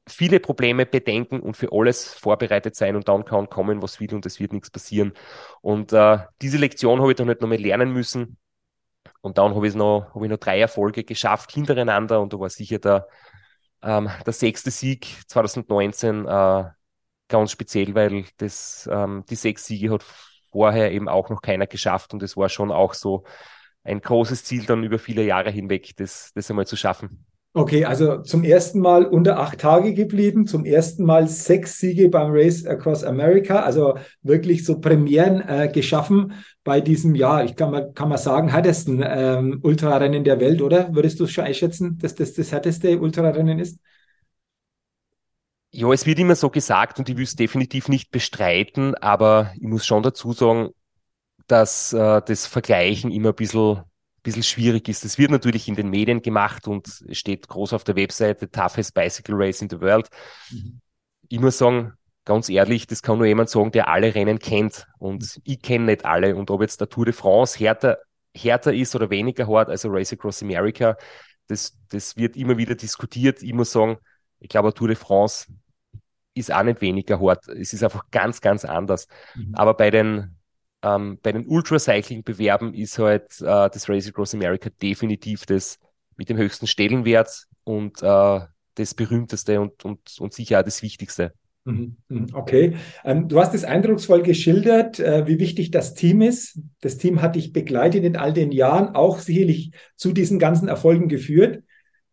[0.08, 4.26] viele Probleme bedenken und für alles vorbereitet sein und dann kann kommen, was will und
[4.26, 5.13] es wird nichts passieren.
[5.62, 8.38] Und äh, diese Lektion habe ich dann halt nochmal lernen müssen.
[9.22, 12.50] Und dann habe ich noch, habe ich noch drei Erfolge geschafft hintereinander und da war
[12.50, 13.08] sicher der,
[13.82, 16.66] ähm, der sechste Sieg 2019 äh,
[17.30, 20.06] ganz speziell, weil das, ähm, die sechs Siege hat
[20.52, 23.24] vorher eben auch noch keiner geschafft und es war schon auch so
[23.84, 27.26] ein großes Ziel dann über viele Jahre hinweg, das, das einmal zu schaffen.
[27.56, 32.32] Okay, also zum ersten Mal unter acht Tage geblieben, zum ersten Mal sechs Siege beim
[32.32, 37.92] Race Across America, also wirklich so Premieren äh, geschaffen bei diesem, ja, ich kann mal,
[37.94, 40.96] kann mal sagen, härtesten ähm, Ultrarennen der Welt, oder?
[40.96, 43.80] Würdest du schon einschätzen, dass das das härteste Ultrarennen ist?
[45.70, 49.68] Ja, es wird immer so gesagt und ich will es definitiv nicht bestreiten, aber ich
[49.68, 50.70] muss schon dazu sagen,
[51.46, 53.84] dass äh, das Vergleichen immer ein bisschen
[54.23, 55.05] bisschen schwierig ist.
[55.05, 59.36] Es wird natürlich in den Medien gemacht und steht groß auf der Webseite Toughest Bicycle
[59.36, 60.07] Race in the World.
[60.49, 60.79] Mhm.
[61.29, 61.93] Ich muss sagen,
[62.25, 64.88] ganz ehrlich, das kann nur jemand sagen, der alle Rennen kennt.
[64.97, 65.41] Und mhm.
[65.43, 66.36] ich kenne nicht alle.
[66.36, 67.99] Und ob jetzt der Tour de France härter,
[68.33, 70.95] härter ist oder weniger hart als ein Race Across America,
[71.47, 73.43] das, das wird immer wieder diskutiert.
[73.43, 73.97] Ich muss sagen,
[74.39, 75.47] ich glaube, Tour de France
[76.33, 77.47] ist auch nicht weniger hart.
[77.49, 79.07] Es ist einfach ganz, ganz anders.
[79.36, 79.53] Mhm.
[79.55, 80.38] Aber bei den
[80.84, 85.80] ähm, bei den Ultracycling-Bewerben ist halt äh, das Race Across America definitiv das
[86.17, 88.39] mit dem höchsten Stellenwert und äh,
[88.76, 91.34] das berühmteste und, und, und sicher auch das Wichtigste.
[91.65, 92.76] Mhm, mhm, okay.
[93.06, 96.60] Ähm, du hast es eindrucksvoll geschildert, äh, wie wichtig das Team ist.
[96.82, 101.08] Das Team hat dich begleitet in all den Jahren, auch sicherlich zu diesen ganzen Erfolgen
[101.08, 101.63] geführt.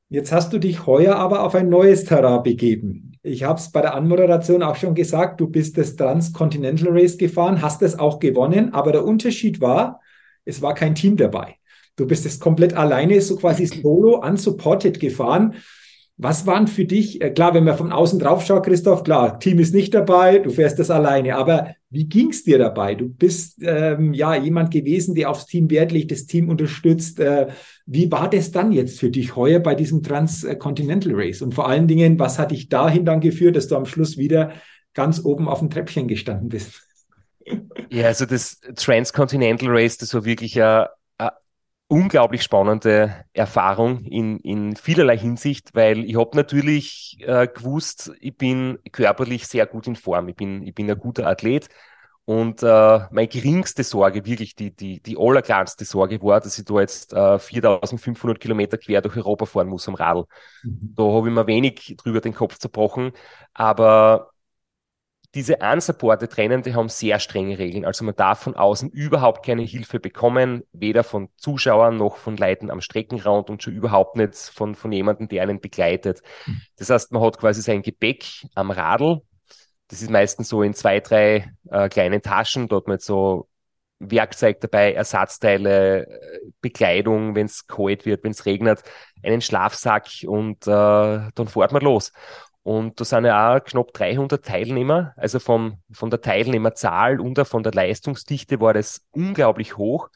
[0.09, 3.09] Jetzt hast du dich heuer aber auf ein neues Terrain begeben.
[3.22, 7.61] Ich habe es bei der Anmoderation auch schon gesagt, du bist das Transcontinental Race gefahren,
[7.61, 10.00] hast es auch gewonnen, aber der Unterschied war,
[10.46, 11.56] es war kein Team dabei.
[11.96, 15.54] Du bist es komplett alleine, so quasi solo, unsupported gefahren.
[16.16, 19.59] Was waren für dich, äh, klar, wenn man von außen drauf schaut, Christoph, klar, Team
[19.59, 22.94] ist nicht dabei, du fährst das alleine, aber wie ging es dir dabei?
[22.94, 27.20] Du bist ähm, ja jemand gewesen, der aufs Team Wert legt, das Team unterstützt.
[27.20, 27.48] Äh,
[27.92, 31.42] wie war das dann jetzt für dich heuer bei diesem Transcontinental Race?
[31.42, 34.53] Und vor allen Dingen, was hat dich dahin dann geführt, dass du am Schluss wieder
[34.94, 36.83] ganz oben auf dem Treppchen gestanden bist?
[37.90, 40.87] Ja, also das Transcontinental Race, das war wirklich ein
[41.88, 48.79] unglaublich spannende Erfahrung in, in vielerlei Hinsicht, weil ich habe natürlich äh, gewusst, ich bin
[48.92, 51.68] körperlich sehr gut in Form, ich bin, ich bin ein guter Athlet
[52.24, 56.80] und äh, meine geringste Sorge, wirklich die, die, die allerkleinste Sorge war, dass ich da
[56.80, 60.24] jetzt äh, 4500 Kilometer quer durch Europa fahren muss am Radl.
[60.62, 60.94] Mhm.
[60.96, 63.12] Da habe ich mir wenig drüber den Kopf zerbrochen,
[63.52, 64.30] aber
[65.35, 67.85] diese unsupported Rennen, die haben sehr strenge Regeln.
[67.85, 72.70] Also man darf von außen überhaupt keine Hilfe bekommen, weder von Zuschauern noch von Leuten
[72.70, 76.22] am Streckenrand und schon überhaupt nicht von, von jemandem, der einen begleitet.
[76.44, 76.61] Hm.
[76.76, 79.22] Das heißt, man hat quasi sein Gepäck am Radl.
[79.90, 82.68] Das ist meistens so in zwei, drei äh, kleinen Taschen.
[82.68, 83.48] Dort mit so
[83.98, 88.85] Werkzeug dabei, Ersatzteile, äh, Bekleidung, wenn es kalt wird, wenn es regnet,
[89.24, 92.12] einen Schlafsack und äh, dann fährt man los.
[92.62, 95.12] Und da sind ja auch knapp 300 Teilnehmer.
[95.16, 100.09] Also vom, von der Teilnehmerzahl und auch von der Leistungsdichte war das unglaublich hoch.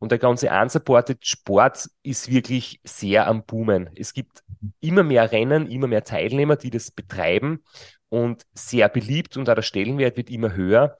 [0.00, 3.88] Und der ganze unsupported Sport ist wirklich sehr am Boomen.
[3.94, 4.42] Es gibt
[4.80, 7.62] immer mehr Rennen, immer mehr Teilnehmer, die das betreiben
[8.12, 10.98] und sehr beliebt und auch der Stellenwert wird immer höher.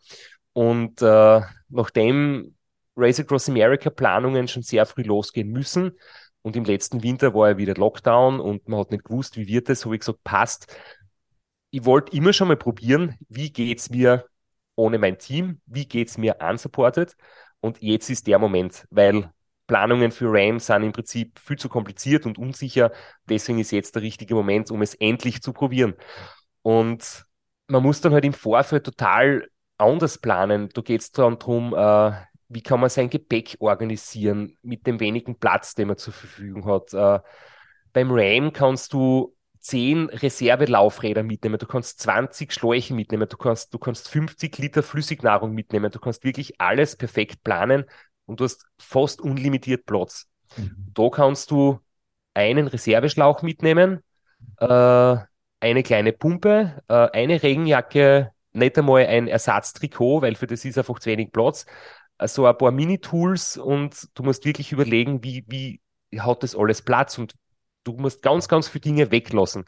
[0.55, 2.55] Und äh, nachdem
[2.97, 5.93] Race Across America Planungen schon sehr früh losgehen müssen,
[6.41, 9.69] und im letzten Winter war ja wieder Lockdown und man hat nicht gewusst, wie wird
[9.69, 10.75] das, habe ich gesagt, passt.
[11.71, 14.25] Ich wollte immer schon mal probieren, wie geht's mir
[14.75, 17.15] ohne mein Team, wie geht's mir unsupported
[17.61, 19.31] und jetzt ist der Moment, weil
[19.67, 22.91] Planungen für RAM sind im Prinzip viel zu kompliziert und unsicher,
[23.29, 25.95] deswegen ist jetzt der richtige Moment, um es endlich zu probieren.
[26.63, 27.25] Und
[27.69, 29.49] man muss dann halt im Vorfeld total
[29.79, 30.69] anders planen.
[30.73, 32.13] Da geht es dann darum, äh,
[32.49, 36.93] wie kann man sein Gepäck organisieren mit dem wenigen Platz, den man zur Verfügung hat.
[36.93, 37.21] Äh,
[37.93, 43.79] beim RAM kannst du 10 Reservelaufräder mitnehmen, du kannst 20 Schläuche mitnehmen, du kannst, du
[43.79, 47.85] kannst 50 Liter Flüssignahrung mitnehmen, du kannst wirklich alles perfekt planen
[48.27, 50.27] und du hast fast unlimitiert Platz.
[50.57, 50.91] Mhm.
[50.95, 51.79] Da kannst du
[52.35, 54.03] einen Reserveschlauch mitnehmen,
[54.59, 55.17] äh,
[55.63, 60.99] eine kleine Pumpe, äh, eine Regenjacke, nicht einmal ein Ersatztrikot, weil für das ist einfach
[60.99, 61.65] zu wenig Platz,
[62.19, 65.81] so also ein paar Mini-Tools und du musst wirklich überlegen, wie, wie
[66.19, 67.35] hat das alles Platz und
[67.85, 69.65] du musst ganz, ganz viele Dinge weglassen.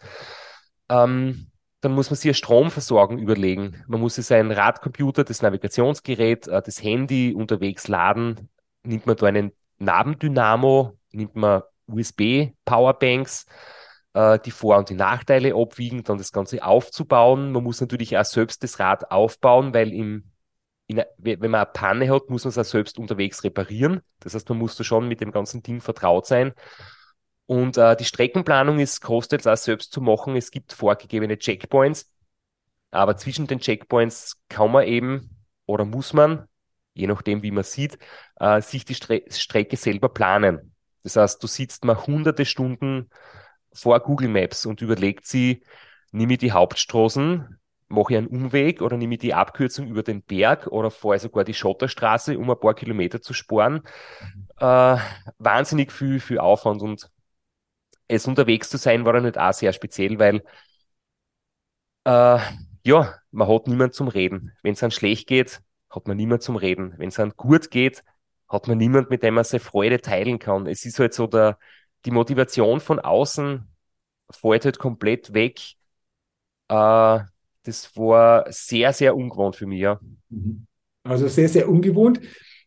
[0.88, 3.84] Ähm, dann muss man sich eine Stromversorgung überlegen.
[3.86, 8.48] Man muss sich sein Radcomputer, das Navigationsgerät, äh, das Handy unterwegs laden.
[8.82, 13.46] Nimmt man da einen Nabendynamo, nimmt man USB-Powerbanks,
[14.14, 17.52] äh, die Vor- und die Nachteile abwiegen, dann das Ganze aufzubauen.
[17.52, 20.30] Man muss natürlich auch selbst das Rad aufbauen, weil im,
[20.86, 24.00] in, wenn man eine Panne hat, muss man es auch selbst unterwegs reparieren.
[24.20, 26.52] Das heißt, man muss da schon mit dem ganzen Ding vertraut sein.
[27.46, 30.36] Und äh, die Streckenplanung ist kostet auch selbst zu machen.
[30.36, 32.10] Es gibt vorgegebene Checkpoints,
[32.90, 36.46] aber zwischen den Checkpoints kann man eben oder muss man,
[36.94, 37.98] je nachdem wie man sieht,
[38.36, 40.74] äh, sich die Stre Strecke selber planen.
[41.02, 43.10] Das heißt, du sitzt mal hunderte Stunden
[43.74, 45.62] vor Google Maps und überlegt sie,
[46.12, 47.58] nehme ich die Hauptstraßen,
[47.88, 51.44] mache ich einen Umweg oder nehme ich die Abkürzung über den Berg oder fahre sogar
[51.44, 53.82] die Schotterstraße, um ein paar Kilometer zu sparen.
[54.20, 54.48] Mhm.
[54.58, 54.98] Äh,
[55.38, 57.10] wahnsinnig viel, viel Aufwand und
[58.08, 60.42] es unterwegs zu sein war dann nicht auch sehr speziell, weil
[62.04, 62.38] äh,
[62.84, 64.52] ja, man hat niemand zum Reden.
[64.62, 66.94] Wenn es dann schlecht geht, hat man niemand zum Reden.
[66.98, 68.02] Wenn es dann gut geht,
[68.48, 70.66] hat man niemand, mit dem man seine Freude teilen kann.
[70.66, 71.58] Es ist halt so, der,
[72.04, 73.66] die Motivation von außen
[74.30, 75.60] fällt halt komplett weg.
[76.68, 77.20] Äh,
[77.64, 79.98] das war sehr, sehr ungewohnt für mich, ja.
[80.28, 80.66] Mhm.
[81.02, 82.20] Also sehr, sehr ungewohnt.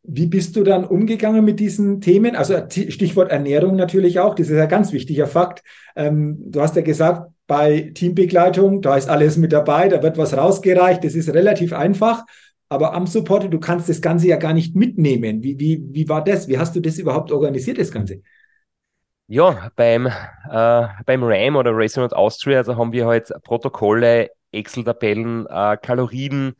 [0.03, 2.35] Wie bist du dann umgegangen mit diesen Themen?
[2.35, 5.63] Also Stichwort Ernährung natürlich auch, das ist ein ganz wichtiger Fakt.
[5.95, 10.35] Ähm, du hast ja gesagt, bei Teambegleitung, da ist alles mit dabei, da wird was
[10.35, 12.25] rausgereicht, das ist relativ einfach.
[12.69, 15.41] Aber am Supporter, du kannst das Ganze ja gar nicht mitnehmen.
[15.41, 16.47] Wie, wie, wie war das?
[16.47, 18.21] Wie hast du das überhaupt organisiert, das Ganze?
[19.29, 25.77] Ja, beim, äh, beim RAM oder Racing Austria, da haben wir halt Protokolle, Excel-Tabellen, äh,
[25.81, 26.55] Kalorien,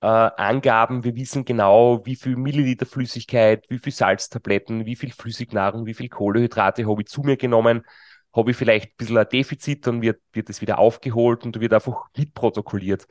[0.00, 1.02] äh, Angaben.
[1.02, 6.08] Wir wissen genau, wie viel Milliliter Flüssigkeit, wie viel Salztabletten, wie viel Flüssignahrung, wie viel
[6.08, 7.84] Kohlehydrate habe ich zu mir genommen.
[8.32, 11.72] Habe ich vielleicht ein bisschen ein Defizit, dann wird, wird es wieder aufgeholt und wird
[11.72, 13.08] einfach mitprotokolliert.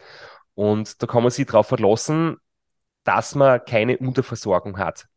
[0.55, 2.37] Und da kann man sich darauf verlassen,
[3.03, 5.07] dass man keine Unterversorgung hat.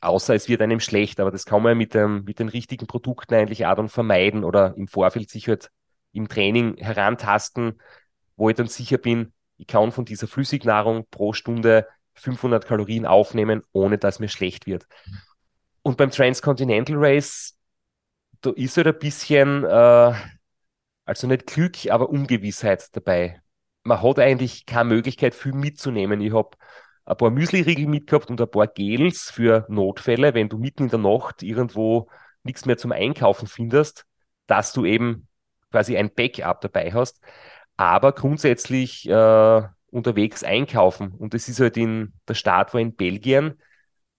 [0.00, 3.34] Außer es wird einem schlecht, aber das kann man mit, dem, mit den richtigen Produkten
[3.34, 5.70] eigentlich auch dann vermeiden oder im Vorfeld sich halt
[6.12, 7.80] im Training herantasten,
[8.36, 13.62] wo ich dann sicher bin, ich kann von dieser Flüssignahrung pro Stunde 500 Kalorien aufnehmen,
[13.72, 14.86] ohne dass mir schlecht wird.
[15.82, 17.58] Und beim Transcontinental Race,
[18.40, 20.14] da ist halt ein bisschen, äh,
[21.04, 23.42] also nicht Glück, aber Ungewissheit dabei.
[23.82, 26.22] Man hat eigentlich keine Möglichkeit, viel mitzunehmen.
[26.22, 26.56] Ich habe
[27.10, 30.98] ein paar Müsli-Riegel mitgehabt und ein paar Gels für Notfälle, wenn du mitten in der
[30.98, 32.08] Nacht irgendwo
[32.42, 34.06] nichts mehr zum Einkaufen findest,
[34.46, 35.28] dass du eben
[35.70, 37.20] quasi ein Backup dabei hast
[37.80, 41.12] aber grundsätzlich äh, unterwegs einkaufen.
[41.12, 43.58] Und das ist halt in, der Start war in Belgien.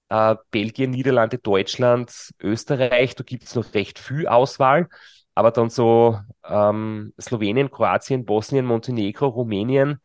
[0.10, 4.90] Äh, Belgien, Niederlande, Deutschland, Österreich, da gibt es noch recht viel Auswahl.
[5.36, 10.00] Aber dann so ähm, Slowenien, Kroatien, Bosnien, Montenegro, Rumänien,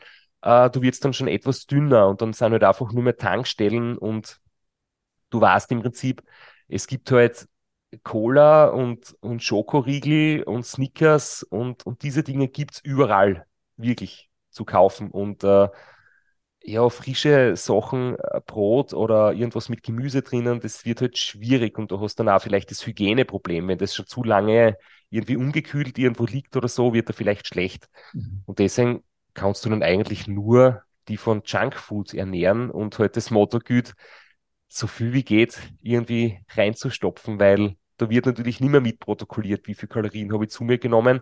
[0.46, 3.98] äh, du wirst dann schon etwas dünner und dann sind halt einfach nur mehr Tankstellen
[3.98, 4.40] und
[5.30, 6.22] du weißt im Prinzip,
[6.68, 7.48] es gibt halt
[8.04, 14.64] Cola und, und Schokoriegel und Snickers und, und diese Dinge gibt es überall wirklich zu
[14.64, 15.10] kaufen.
[15.10, 15.68] Und äh,
[16.62, 21.90] ja, frische Sachen, äh, Brot oder irgendwas mit Gemüse drinnen, das wird halt schwierig und
[21.90, 23.68] du hast dann auch vielleicht das Hygieneproblem.
[23.68, 24.76] Wenn das schon zu lange
[25.10, 27.88] irgendwie ungekühlt irgendwo liegt oder so, wird er vielleicht schlecht.
[28.12, 28.42] Mhm.
[28.46, 29.04] Und deswegen
[29.36, 33.94] kannst du dann eigentlich nur die von Junkfood ernähren und halt das Motto gilt,
[34.68, 39.88] so viel wie geht irgendwie reinzustopfen, weil da wird natürlich nicht mehr mitprotokolliert, wie viel
[39.88, 41.20] Kalorien habe ich zu mir genommen.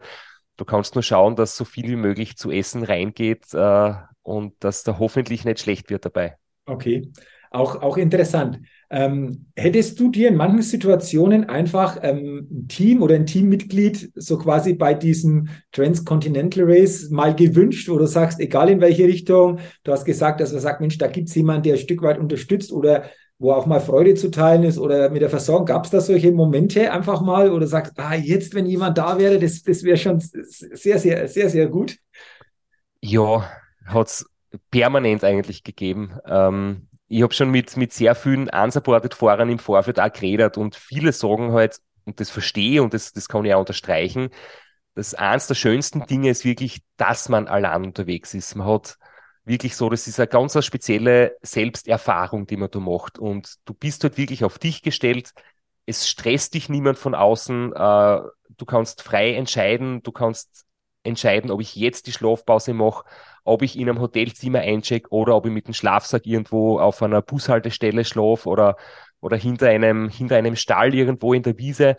[0.57, 4.85] Du kannst nur schauen, dass so viel wie möglich zu essen reingeht äh, und dass
[4.85, 6.37] da hoffentlich nicht schlecht wird dabei.
[6.66, 7.12] Okay,
[7.54, 8.60] auch, auch interessant.
[8.90, 14.38] Ähm, hättest du dir in manchen Situationen einfach ähm, ein Team oder ein Teammitglied so
[14.38, 19.92] quasi bei diesem Transcontinental Race mal gewünscht, wo du sagst, egal in welche Richtung, du
[19.92, 22.72] hast gesagt, dass man sagt, Mensch, da gibt es jemanden, der ein Stück weit unterstützt
[22.72, 23.04] oder
[23.38, 25.66] wo auch mal Freude zu teilen ist oder mit der Versorgung.
[25.66, 29.38] Gab es da solche Momente einfach mal oder sagst, ah, jetzt, wenn jemand da wäre,
[29.38, 31.96] das, das wäre schon sehr, sehr, sehr, sehr gut?
[33.00, 33.48] Ja,
[33.86, 34.26] hat es
[34.70, 36.12] permanent eigentlich gegeben.
[36.26, 40.74] Ähm, ich habe schon mit, mit sehr vielen unsupported Fahrern im Vorfeld auch geredet und
[40.74, 44.30] viele sagen halt, und das verstehe und das, das kann ich auch unterstreichen,
[44.94, 48.54] dass eins der schönsten Dinge ist wirklich, dass man allein unterwegs ist.
[48.54, 48.96] Man hat
[49.44, 53.18] wirklich so, das ist eine ganz eine spezielle Selbsterfahrung, die man da macht.
[53.18, 55.32] Und du bist halt wirklich auf dich gestellt.
[55.86, 57.72] Es stresst dich niemand von außen.
[57.72, 58.20] Äh,
[58.56, 60.02] du kannst frei entscheiden.
[60.02, 60.64] Du kannst
[61.04, 63.04] entscheiden, ob ich jetzt die Schlafpause mache,
[63.44, 67.22] ob ich in einem Hotelzimmer eincheck oder ob ich mit dem Schlafsack irgendwo auf einer
[67.22, 68.76] Bushaltestelle schlafe oder,
[69.20, 71.96] oder hinter einem, hinter einem Stall irgendwo in der Wiese.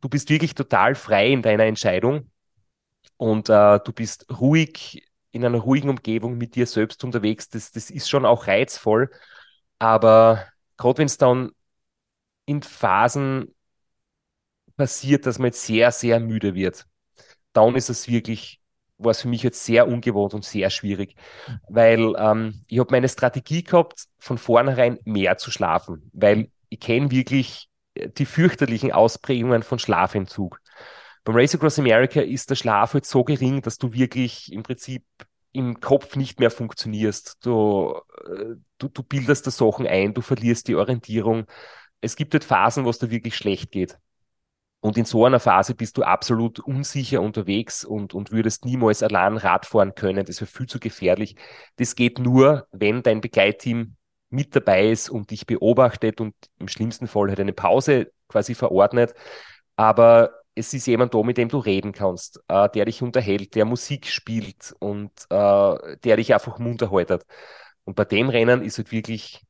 [0.00, 2.30] Du bist wirklich total frei in deiner Entscheidung
[3.16, 7.48] und äh, du bist ruhig in einer ruhigen Umgebung mit dir selbst unterwegs.
[7.50, 9.10] Das, das ist schon auch reizvoll.
[9.78, 11.50] Aber gerade wenn es dann
[12.46, 13.54] in Phasen
[14.76, 16.86] passiert, dass man jetzt sehr, sehr müde wird,
[17.56, 18.60] dann ist es wirklich,
[18.98, 21.16] war es für mich jetzt sehr ungewohnt und sehr schwierig,
[21.68, 27.10] weil ähm, ich habe meine Strategie gehabt, von vornherein mehr zu schlafen, weil ich kenne
[27.10, 27.68] wirklich
[28.18, 30.60] die fürchterlichen Ausprägungen von Schlafentzug.
[31.24, 35.04] Beim Race Across America ist der Schlaf halt so gering, dass du wirklich im Prinzip
[35.52, 37.38] im Kopf nicht mehr funktionierst.
[37.44, 37.94] Du,
[38.26, 41.46] äh, du, du bildest da Sachen ein, du verlierst die Orientierung.
[42.00, 43.98] Es gibt halt Phasen, wo es dir wirklich schlecht geht.
[44.86, 49.36] Und in so einer Phase bist du absolut unsicher unterwegs und, und würdest niemals allein
[49.36, 50.24] Rad fahren können.
[50.24, 51.34] Das wäre viel zu gefährlich.
[51.74, 53.96] Das geht nur, wenn dein Begleitteam
[54.30, 59.12] mit dabei ist und dich beobachtet und im schlimmsten Fall halt eine Pause quasi verordnet.
[59.74, 63.64] Aber es ist jemand da, mit dem du reden kannst, äh, der dich unterhält, der
[63.64, 67.26] Musik spielt und äh, der dich einfach munter haltet.
[67.82, 69.45] Und bei dem Rennen ist halt wirklich,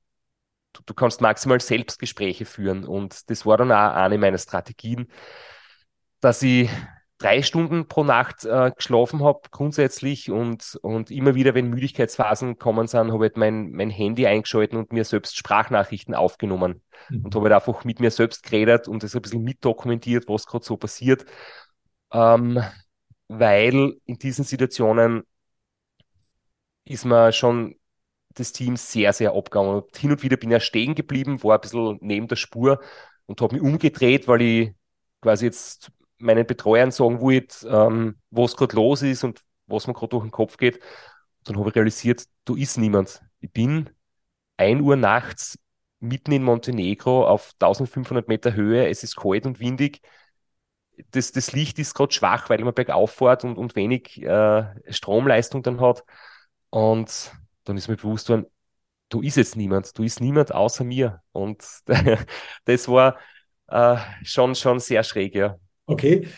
[0.77, 2.85] du, du, kannst maximal Selbstgespräche führen.
[2.85, 5.09] Und das war dann auch eine meiner Strategien,
[6.21, 6.71] dass ich
[7.19, 12.87] drei Stunden pro Nacht äh, geschlafen habe grundsätzlich und, und immer wieder, wenn Müdigkeitsphasen kommen
[12.87, 17.25] sind, habe ich halt mein, mein Handy eingeschalten und mir selbst Sprachnachrichten aufgenommen mhm.
[17.25, 20.65] und habe halt einfach mit mir selbst geredet und das ein bisschen mitdokumentiert, was gerade
[20.65, 21.25] so passiert.
[22.13, 22.63] Ähm,
[23.29, 25.25] weil in diesen Situationen
[26.85, 27.77] ist man schon
[28.39, 29.83] das Team sehr, sehr abgegangen.
[29.83, 32.81] Und hin und wieder bin ich stehen geblieben, war ein bisschen neben der Spur
[33.27, 34.75] und habe mich umgedreht, weil ich
[35.21, 40.11] quasi jetzt meinen Betreuern sagen wollte, ähm, was gerade los ist und was mir gerade
[40.11, 40.81] durch den Kopf geht.
[41.45, 43.23] Dann habe ich realisiert, du ist niemand.
[43.41, 43.91] Ich bin
[44.57, 45.59] ein Uhr nachts
[46.01, 48.89] mitten in Montenegro auf 1500 Meter Höhe.
[48.89, 50.01] Es ist kalt und windig.
[51.11, 55.63] Das, das Licht ist gerade schwach, weil man bergauf fährt und, und wenig äh, Stromleistung
[55.63, 56.05] dann hat.
[56.71, 57.33] Und
[57.69, 58.47] dann ist mir bewusst worden,
[59.09, 61.23] du ist jetzt niemand, du ist niemand außer mir.
[61.33, 61.65] Und
[62.65, 63.19] das war
[63.69, 65.57] äh, schon, schon sehr schräg, ja.
[65.87, 66.29] Okay.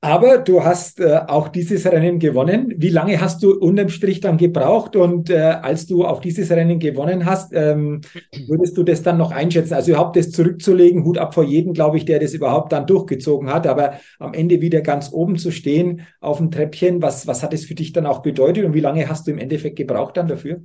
[0.00, 2.72] Aber du hast äh, auch dieses Rennen gewonnen.
[2.76, 4.94] Wie lange hast du unterm Strich dann gebraucht?
[4.94, 8.02] Und äh, als du auch dieses Rennen gewonnen hast, ähm,
[8.46, 9.74] würdest du das dann noch einschätzen?
[9.74, 13.52] Also überhaupt das zurückzulegen, Hut ab vor jedem, glaube ich, der das überhaupt dann durchgezogen
[13.52, 13.66] hat.
[13.66, 17.64] Aber am Ende wieder ganz oben zu stehen auf dem Treppchen, was, was hat es
[17.64, 18.64] für dich dann auch bedeutet?
[18.64, 20.62] Und wie lange hast du im Endeffekt gebraucht dann dafür?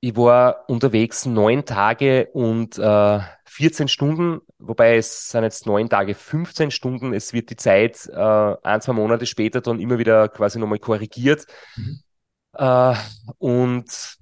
[0.00, 6.14] Ich war unterwegs neun Tage und äh, 14 Stunden, wobei es sind jetzt neun Tage
[6.14, 7.12] 15 Stunden.
[7.12, 11.46] Es wird die Zeit äh, ein, zwei Monate später dann immer wieder quasi nochmal korrigiert.
[11.76, 12.00] Mhm.
[12.54, 12.94] Äh,
[13.38, 14.18] und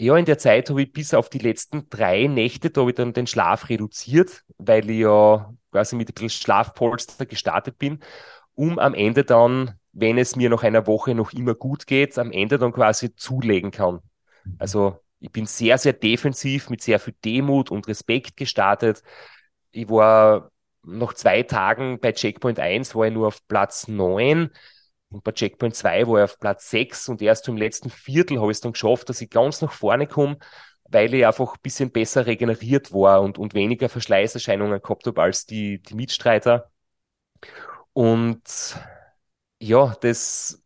[0.00, 2.96] ja, in der Zeit habe ich bis auf die letzten drei Nächte, da habe ich
[2.96, 8.00] dann den Schlaf reduziert, weil ich ja quasi mit ein bisschen Schlafpolster gestartet bin,
[8.54, 12.30] um am Ende dann, wenn es mir nach einer Woche noch immer gut geht, am
[12.30, 14.00] Ende dann quasi zulegen kann.
[14.44, 14.56] Mhm.
[14.58, 19.02] Also ich bin sehr, sehr defensiv mit sehr viel Demut und Respekt gestartet.
[19.70, 20.50] Ich war
[20.82, 24.50] nach zwei Tagen bei Checkpoint 1 war ich nur auf Platz 9
[25.10, 28.50] und bei Checkpoint 2 war ich auf Platz 6 und erst im letzten Viertel habe
[28.50, 30.38] ich es dann geschafft, dass ich ganz nach vorne komme,
[30.84, 35.46] weil ich einfach ein bisschen besser regeneriert war und, und weniger Verschleißerscheinungen gehabt habe als
[35.46, 36.70] die, die Mitstreiter.
[37.92, 38.76] Und
[39.60, 40.62] ja, das,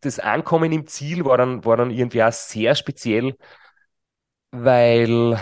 [0.00, 3.36] das Ankommen im Ziel war dann, war dann irgendwie auch sehr speziell,
[4.50, 5.38] weil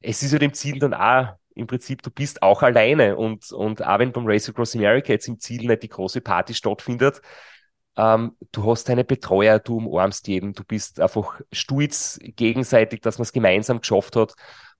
[0.00, 3.84] es ist ja dem Ziel dann auch im Prinzip, du bist auch alleine und, und
[3.84, 7.20] auch wenn beim Race Across America jetzt im Ziel nicht die große Party stattfindet,
[7.96, 13.24] ähm, du hast deine Betreuer, du umarmst jeden, du bist einfach stolz gegenseitig, dass man
[13.24, 14.34] es gemeinsam geschafft hat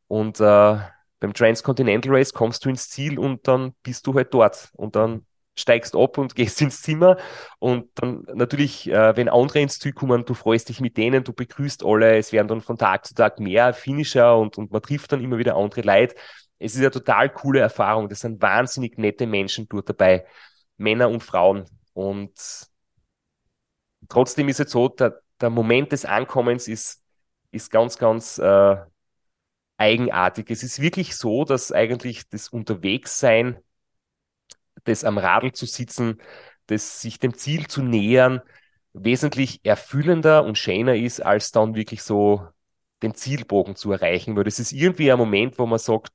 [0.09, 0.79] und äh,
[1.21, 5.25] beim Transcontinental Race kommst du ins Ziel und dann bist du halt dort und dann
[5.57, 7.17] steigst ab und gehst ins Zimmer
[7.59, 11.33] und dann natürlich, äh, wenn andere ins Ziel kommen, du freust dich mit denen, du
[11.33, 15.13] begrüßt alle, es werden dann von Tag zu Tag mehr Finisher und, und man trifft
[15.13, 16.15] dann immer wieder andere Leute.
[16.63, 20.27] Es ist eine total coole Erfahrung, das sind wahnsinnig nette Menschen dort dabei,
[20.77, 22.33] Männer und Frauen und
[24.09, 27.03] trotzdem ist es so, der, der Moment des Ankommens ist
[27.53, 28.77] ist ganz, ganz äh,
[29.77, 30.51] eigenartig.
[30.51, 33.59] Es ist wirklich so, dass eigentlich das Unterwegssein,
[34.85, 36.21] das am Radl zu sitzen,
[36.67, 38.41] das sich dem Ziel zu nähern,
[38.95, 42.47] wesentlich erfüllender und schöner ist, als dann wirklich so
[43.03, 44.37] den Zielbogen zu erreichen.
[44.37, 46.13] Weil das ist irgendwie ein Moment, wo man sagt,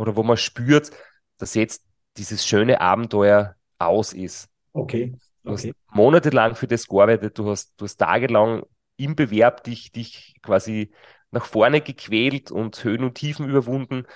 [0.00, 0.90] oder wo man spürt,
[1.36, 1.84] dass jetzt
[2.16, 4.48] dieses schöne Abenteuer aus ist.
[4.72, 5.14] Okay.
[5.42, 5.68] Du okay.
[5.68, 8.64] hast monatelang für das gearbeitet, du hast, du hast tagelang
[8.96, 10.92] im Bewerb dich, dich quasi
[11.30, 14.06] nach vorne gequält und Höhen und Tiefen überwunden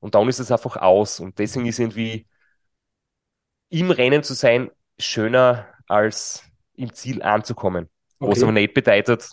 [0.00, 1.20] und dann ist es einfach aus.
[1.20, 2.26] Und deswegen ist irgendwie
[3.68, 7.88] im Rennen zu sein schöner als im Ziel anzukommen.
[8.18, 8.32] Okay.
[8.32, 9.30] Was aber nicht bedeutet,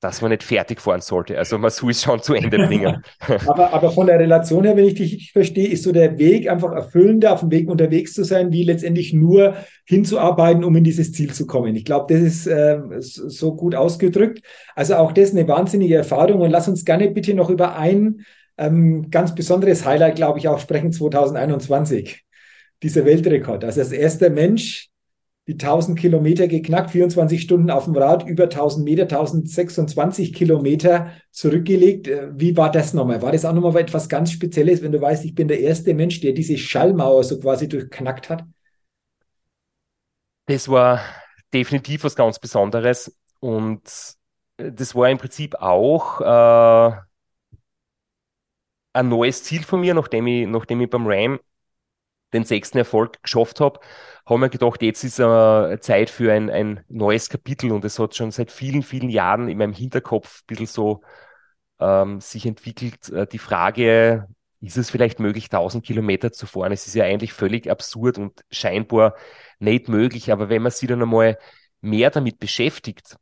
[0.00, 1.36] dass man nicht fertig fahren sollte.
[1.38, 3.02] Also man soll es schon zu Ende bringen.
[3.46, 6.72] aber, aber von der Relation her, wenn ich dich verstehe, ist so der Weg einfach
[6.72, 11.32] erfüllender, auf dem Weg unterwegs zu sein, wie letztendlich nur hinzuarbeiten, um in dieses Ziel
[11.34, 11.76] zu kommen.
[11.76, 14.40] Ich glaube, das ist äh, so gut ausgedrückt.
[14.74, 16.40] Also auch das eine wahnsinnige Erfahrung.
[16.40, 18.24] Und lass uns gerne bitte noch über ein
[18.56, 22.24] ähm, ganz besonderes Highlight, glaube ich, auch sprechen 2021.
[22.82, 23.64] Dieser Weltrekord.
[23.64, 24.88] Also als erster Mensch
[25.50, 32.06] die 1000 Kilometer geknackt, 24 Stunden auf dem Rad, über 1000 Meter, 1026 Kilometer zurückgelegt.
[32.06, 33.20] Äh, wie war das nochmal?
[33.20, 36.20] War das auch nochmal etwas ganz Spezielles, wenn du weißt, ich bin der erste Mensch,
[36.20, 38.44] der diese Schallmauer so quasi durchknackt hat?
[40.46, 41.00] Das war
[41.52, 43.82] definitiv was ganz Besonderes und
[44.56, 46.96] äh, das war im Prinzip auch äh,
[48.92, 51.40] ein neues Ziel von mir, nachdem ich, nachdem ich beim RAM
[52.32, 53.80] den sechsten Erfolg geschafft habe,
[54.26, 58.14] haben wir gedacht, jetzt ist äh, Zeit für ein, ein neues Kapitel und es hat
[58.14, 61.02] schon seit vielen, vielen Jahren in meinem Hinterkopf ein bisschen so
[61.80, 64.28] ähm, sich entwickelt, äh, die Frage,
[64.60, 66.72] ist es vielleicht möglich, 1000 Kilometer zu fahren?
[66.72, 69.16] Es ist ja eigentlich völlig absurd und scheinbar
[69.58, 71.38] nicht möglich, aber wenn man sich dann einmal
[71.80, 73.16] mehr damit beschäftigt,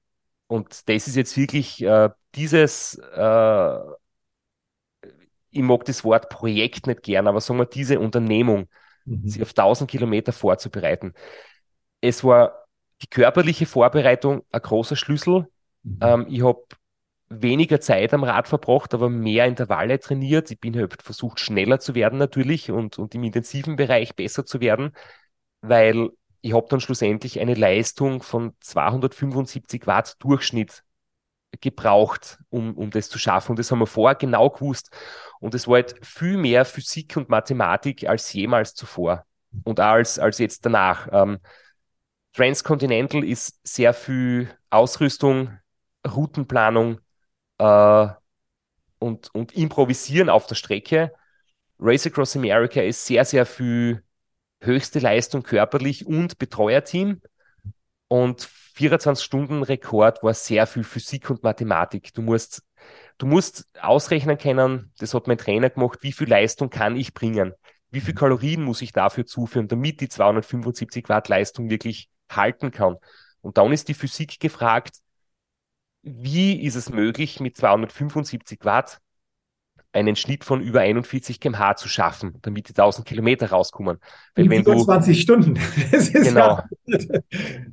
[0.49, 3.79] und das ist jetzt wirklich äh, dieses, äh,
[5.51, 8.69] ich mag das Wort Projekt nicht gern, aber sagen wir diese Unternehmung,
[9.09, 9.29] mhm.
[9.29, 11.15] sich auf 1000 Kilometer vorzubereiten.
[12.01, 12.65] Es war
[13.03, 15.47] die körperliche Vorbereitung ein großer Schlüssel.
[15.83, 15.99] Mhm.
[16.01, 16.65] Ähm, ich habe
[17.29, 20.51] weniger Zeit am Rad verbracht, aber mehr Intervalle trainiert.
[20.51, 24.61] Ich bin halt versucht, schneller zu werden natürlich und, und im intensiven Bereich besser zu
[24.61, 24.93] werden,
[25.61, 30.85] weil ich habe dann schlussendlich eine Leistung von 275 Watt Durchschnitt
[31.61, 33.53] gebraucht, um, um das zu schaffen.
[33.53, 34.91] Und das haben wir vorher genau gewusst.
[35.41, 39.25] Und es war halt viel mehr Physik und Mathematik als jemals zuvor
[39.65, 41.09] und als, als jetzt danach.
[41.13, 41.39] Ähm,
[42.35, 45.59] Transcontinental ist sehr viel Ausrüstung,
[46.07, 47.01] Routenplanung
[47.59, 48.09] äh,
[48.99, 51.13] und, und Improvisieren auf der Strecke.
[51.81, 54.03] Race Across America ist sehr, sehr viel
[54.61, 57.21] höchste Leistung körperlich und Betreuerteam.
[58.09, 58.49] Und
[58.79, 62.15] 24-Stunden-Rekord war sehr viel Physik und Mathematik.
[62.15, 62.63] Du musst,
[63.19, 67.55] du musst ausrechnen können, das hat mein Trainer gemacht, wie viel Leistung kann ich bringen?
[67.91, 68.19] Wie viel mhm.
[68.19, 72.97] Kalorien muss ich dafür zuführen, damit die 275 Watt Leistung wirklich halten kann?
[73.41, 74.99] Und dann ist die Physik gefragt,
[76.03, 79.01] wie ist es möglich, mit 275 Watt
[79.99, 83.99] einen Schnitt von über 41 kmh zu schaffen, damit die 1000 Kilometer rauskommen.
[84.35, 85.55] Weil In wenn 24 du, Stunden.
[86.13, 86.61] genau.
[86.87, 87.23] okay.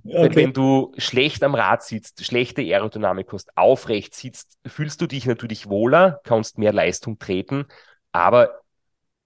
[0.03, 5.25] Weil wenn du schlecht am Rad sitzt, schlechte Aerodynamik hast, aufrecht sitzt, fühlst du dich
[5.25, 7.65] natürlich wohler, kannst mehr Leistung treten,
[8.11, 8.61] aber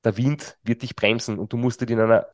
[0.04, 2.28] der Wind wird dich bremsen und du musst in einer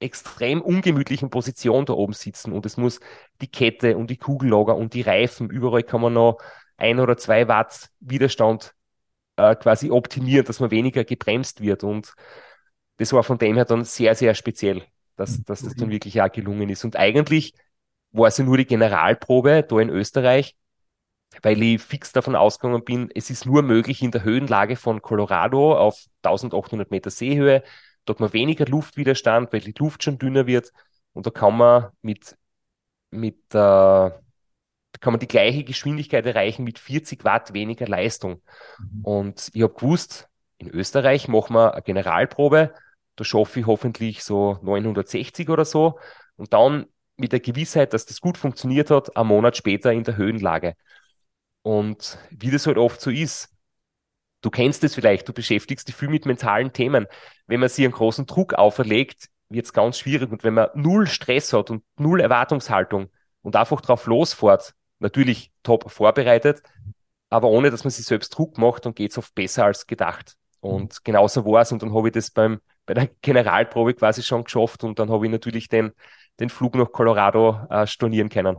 [0.00, 3.00] extrem ungemütlichen Position da oben sitzen und es muss
[3.40, 6.38] die Kette und die Kugellager und die Reifen, überall kann man noch
[6.76, 8.74] ein oder zwei Watt Widerstand
[9.42, 11.84] äh, quasi optimieren, dass man weniger gebremst wird.
[11.84, 12.14] Und
[12.96, 14.82] das war von dem her dann sehr, sehr speziell,
[15.16, 15.92] dass, dass das dann mhm.
[15.92, 16.84] wirklich auch gelungen ist.
[16.84, 17.54] Und eigentlich
[18.12, 20.56] war es ja nur die Generalprobe da in Österreich,
[21.42, 25.76] weil ich fix davon ausgegangen bin, es ist nur möglich in der Höhenlage von Colorado
[25.76, 27.62] auf 1800 Meter Seehöhe.
[28.04, 30.72] Dort hat man weniger Luftwiderstand, weil die Luft schon dünner wird.
[31.14, 32.36] Und da kann man mit,
[33.10, 34.10] mit äh,
[35.00, 38.42] kann man die gleiche Geschwindigkeit erreichen mit 40 Watt weniger Leistung.
[38.78, 39.04] Mhm.
[39.04, 40.28] Und ich habe gewusst,
[40.58, 42.74] in Österreich machen wir eine Generalprobe,
[43.16, 45.98] da schaffe ich hoffentlich so 960 oder so.
[46.36, 46.86] Und dann
[47.16, 50.74] mit der Gewissheit, dass das gut funktioniert hat, einen Monat später in der Höhenlage.
[51.62, 53.50] Und wie das halt oft so ist,
[54.40, 57.06] du kennst es vielleicht, du beschäftigst dich viel mit mentalen Themen.
[57.46, 60.32] Wenn man sich einen großen Druck auferlegt, wird es ganz schwierig.
[60.32, 63.10] Und wenn man null Stress hat und null Erwartungshaltung
[63.42, 66.62] und einfach drauf losfährt, natürlich top vorbereitet,
[67.28, 70.36] aber ohne, dass man sich selbst Druck macht, dann geht es oft besser als gedacht.
[70.60, 70.98] Und mhm.
[71.04, 71.72] genauso war es.
[71.72, 75.26] Und dann habe ich das beim, bei der Generalprobe quasi schon geschafft und dann habe
[75.26, 75.92] ich natürlich den,
[76.40, 78.56] den Flug nach Colorado äh, stornieren können.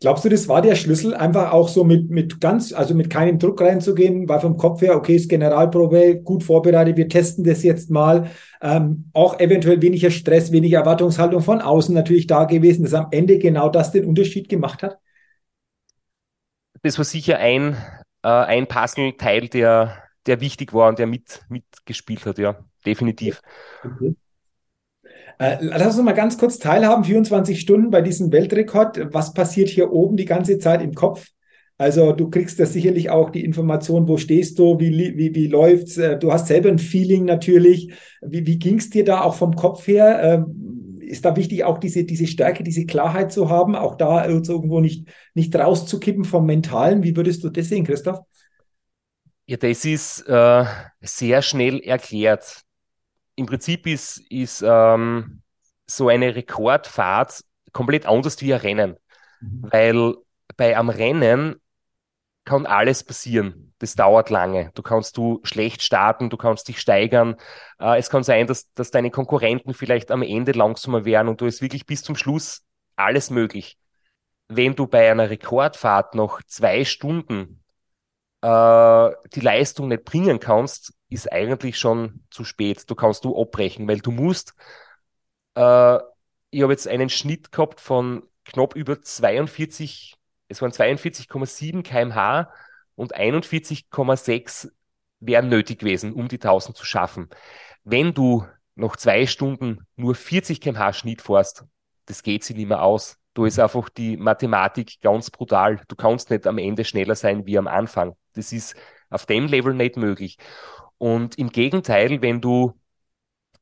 [0.00, 3.38] Glaubst du, das war der Schlüssel, einfach auch so mit, mit ganz, also mit keinem
[3.38, 7.90] Druck reinzugehen, weil vom Kopf her, okay, ist Generalprobe, gut vorbereitet, wir testen das jetzt
[7.90, 8.30] mal.
[8.62, 13.38] Ähm, auch eventuell weniger Stress, weniger Erwartungshaltung von außen natürlich da gewesen, dass am Ende
[13.38, 14.98] genau das den Unterschied gemacht hat?
[16.84, 17.78] Das war sicher ein,
[18.22, 23.40] äh, ein Puzzle-Teil, der, der wichtig war und der mit, mitgespielt hat, ja, definitiv.
[23.82, 24.14] Okay.
[25.38, 29.14] Äh, lass uns mal ganz kurz teilhaben, 24 Stunden bei diesem Weltrekord.
[29.14, 31.28] Was passiert hier oben die ganze Zeit im Kopf?
[31.78, 35.96] Also du kriegst ja sicherlich auch die Information, wo stehst du, wie, wie, wie läuft's.
[35.96, 37.94] Äh, du hast selber ein Feeling natürlich.
[38.20, 40.20] Wie, wie ging es dir da auch vom Kopf her?
[40.22, 44.80] Ähm, ist da wichtig, auch diese, diese Stärke, diese Klarheit zu haben, auch da irgendwo
[44.80, 47.02] nicht, nicht rauszukippen vom Mentalen?
[47.02, 48.20] Wie würdest du das sehen, Christoph?
[49.46, 50.64] Ja, das ist äh,
[51.02, 52.64] sehr schnell erklärt
[53.36, 55.42] im Prinzip ist, ist ähm,
[55.86, 57.42] so eine Rekordfahrt
[57.72, 58.96] komplett anders wie ein Rennen.
[59.40, 59.66] Mhm.
[59.70, 60.14] Weil
[60.56, 61.56] bei einem Rennen
[62.44, 63.74] kann alles passieren.
[63.78, 64.70] Das dauert lange.
[64.74, 67.36] Du kannst du schlecht starten, du kannst dich steigern.
[67.78, 71.46] Äh, es kann sein, dass, dass deine Konkurrenten vielleicht am Ende langsamer werden und du
[71.46, 72.62] ist wirklich bis zum Schluss
[72.96, 73.78] alles möglich.
[74.48, 77.64] Wenn du bei einer Rekordfahrt noch zwei Stunden
[78.42, 82.88] äh, die Leistung nicht bringen kannst, ist eigentlich schon zu spät.
[82.90, 84.54] Du kannst du abbrechen, weil du musst.
[85.54, 85.98] Äh,
[86.50, 90.16] ich habe jetzt einen Schnitt gehabt von knapp über 42,
[90.48, 92.50] es waren 42,7 kmh
[92.94, 94.70] und 41,6
[95.20, 97.28] wären nötig gewesen, um die 1000 zu schaffen.
[97.82, 101.64] Wenn du noch zwei Stunden nur 40 kmh Schnitt fährst,
[102.06, 103.18] das geht sich nicht mehr aus.
[103.34, 105.80] Da ist einfach die Mathematik ganz brutal.
[105.88, 108.16] Du kannst nicht am Ende schneller sein wie am Anfang.
[108.34, 108.76] Das ist
[109.10, 110.38] auf dem Level nicht möglich.
[110.98, 112.74] Und im Gegenteil, wenn du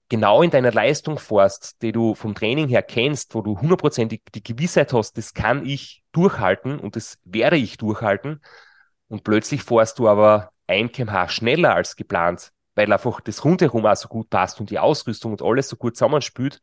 [0.08, 4.42] genau in deiner Leistung fährst, die du vom Training her kennst, wo du hundertprozentig die
[4.42, 8.40] Gewissheit hast, das kann ich durchhalten und das werde ich durchhalten,
[9.08, 13.94] und plötzlich fährst du aber ein kmh schneller als geplant, weil einfach das rundherum auch
[13.94, 16.60] so gut passt und die Ausrüstung und alles so gut zusammenspült,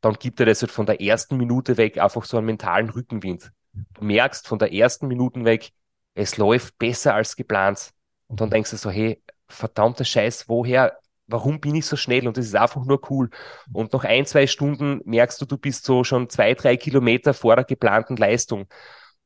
[0.00, 3.52] dann gibt er das halt von der ersten Minute weg einfach so einen mentalen Rückenwind.
[3.94, 5.70] Du merkst von der ersten Minute weg,
[6.14, 7.90] es läuft besser als geplant.
[8.26, 12.26] Und dann denkst du so, hey, verdammter Scheiß, woher, warum bin ich so schnell?
[12.28, 13.30] Und das ist einfach nur cool.
[13.72, 17.56] Und nach ein, zwei Stunden merkst du, du bist so schon zwei, drei Kilometer vor
[17.56, 18.66] der geplanten Leistung.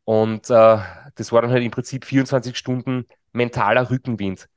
[0.05, 0.79] Und äh,
[1.15, 4.49] das war dann halt im Prinzip 24 Stunden mentaler Rückenwind.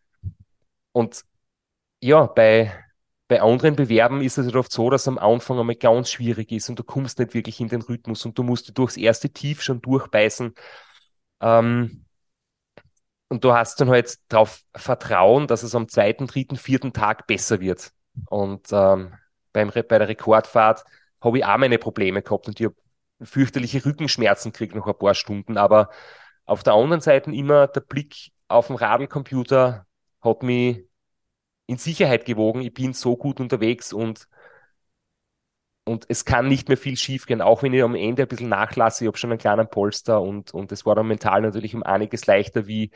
[0.92, 1.24] Und
[2.02, 2.72] ja, bei,
[3.28, 6.70] bei anderen Bewerben ist es halt oft so, dass am Anfang einmal ganz schwierig ist
[6.70, 9.82] und du kommst nicht wirklich in den Rhythmus und du musst durchs erste Tief schon
[9.82, 10.54] durchbeißen.
[11.42, 12.06] Ähm,
[13.34, 17.60] und du hast dann halt darauf Vertrauen, dass es am zweiten, dritten, vierten Tag besser
[17.60, 17.92] wird.
[18.28, 19.12] Und ähm,
[19.54, 20.84] beim, bei der Rekordfahrt
[21.20, 22.76] habe ich auch meine Probleme gehabt und ich habe
[23.24, 25.58] fürchterliche Rückenschmerzen gekriegt nach ein paar Stunden.
[25.58, 25.90] Aber
[26.46, 29.88] auf der anderen Seite immer der Blick auf den Radlcomputer
[30.22, 30.86] hat mich
[31.66, 32.62] in Sicherheit gewogen.
[32.62, 34.28] Ich bin so gut unterwegs und,
[35.86, 39.04] und es kann nicht mehr viel schiefgehen, auch wenn ich am Ende ein bisschen nachlasse.
[39.04, 42.26] Ich habe schon einen kleinen Polster und, und es war dann mental natürlich um einiges
[42.26, 42.92] leichter, wie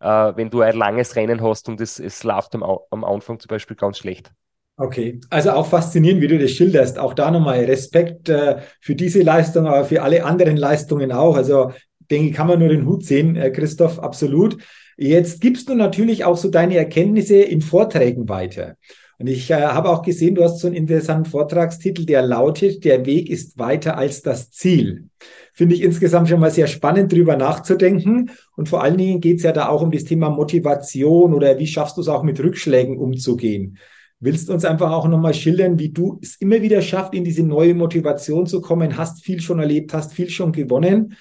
[0.00, 3.48] äh, wenn du ein langes Rennen hast und es, es läuft am, am Anfang zum
[3.48, 4.32] Beispiel ganz schlecht.
[4.76, 6.98] Okay, also auch faszinierend, wie du das schilderst.
[6.98, 11.36] Auch da nochmal Respekt äh, für diese Leistung, aber für alle anderen Leistungen auch.
[11.36, 11.72] Also
[12.10, 14.58] denke ich, kann man nur den Hut sehen, äh, Christoph, absolut.
[14.96, 18.74] Jetzt gibst du natürlich auch so deine Erkenntnisse in Vorträgen weiter.
[19.18, 23.06] Und ich äh, habe auch gesehen, du hast so einen interessanten Vortragstitel, der lautet, der
[23.06, 25.08] Weg ist weiter als das Ziel.
[25.52, 28.30] Finde ich insgesamt schon mal sehr spannend, drüber nachzudenken.
[28.56, 31.66] Und vor allen Dingen geht es ja da auch um das Thema Motivation oder wie
[31.66, 33.78] schaffst du es auch mit Rückschlägen umzugehen.
[34.20, 37.42] Willst du uns einfach auch nochmal schildern, wie du es immer wieder schaffst, in diese
[37.42, 38.96] neue Motivation zu kommen?
[38.96, 41.14] Hast viel schon erlebt, hast viel schon gewonnen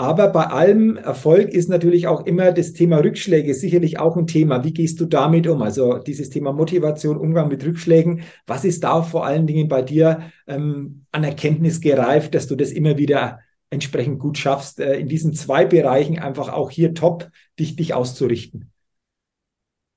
[0.00, 4.62] aber bei allem Erfolg ist natürlich auch immer das Thema Rückschläge sicherlich auch ein Thema.
[4.62, 5.60] Wie gehst du damit um?
[5.60, 8.22] Also dieses Thema Motivation, Umgang mit Rückschlägen.
[8.46, 12.70] Was ist da vor allen Dingen bei dir ähm, an Erkenntnis gereift, dass du das
[12.70, 13.40] immer wieder
[13.70, 17.28] entsprechend gut schaffst, äh, in diesen zwei Bereichen einfach auch hier top
[17.58, 18.70] dich, dich auszurichten?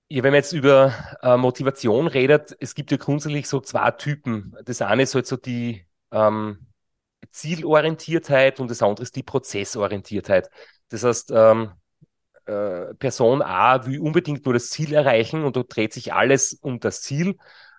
[0.10, 4.56] Ja, wenn man jetzt über äh, Motivation redet, es gibt ja grundsätzlich so zwei Typen.
[4.66, 6.58] Das eine ist halt so die ähm,
[7.32, 10.50] Zielorientiertheit und das andere ist die Prozessorientiertheit.
[10.90, 11.72] Das heißt, ähm,
[12.46, 16.80] äh, Person A will unbedingt nur das Ziel erreichen und da dreht sich alles um
[16.80, 17.38] das Ziel.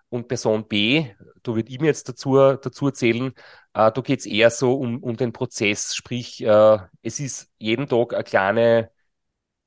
[0.09, 1.07] Und Person B,
[1.43, 3.29] da würde ich mir jetzt dazu, dazu erzählen,
[3.73, 7.89] äh, da geht es eher so um, um den Prozess, sprich, äh, es ist jeden
[7.89, 8.91] Tag eine kleine,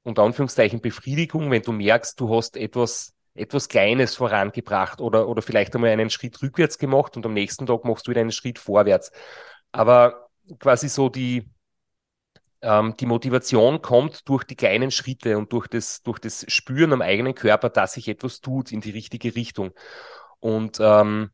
[0.03, 5.75] unter Anführungszeichen, Befriedigung, wenn du merkst, du hast etwas etwas Kleines vorangebracht oder, oder vielleicht
[5.75, 9.11] einmal einen Schritt rückwärts gemacht und am nächsten Tag machst du wieder einen Schritt vorwärts.
[9.75, 11.49] Aber quasi so die,
[12.61, 17.01] ähm, die Motivation kommt durch die kleinen Schritte und durch das, durch das Spüren am
[17.01, 19.71] eigenen Körper, dass sich etwas tut in die richtige Richtung.
[20.39, 21.29] Und ähm,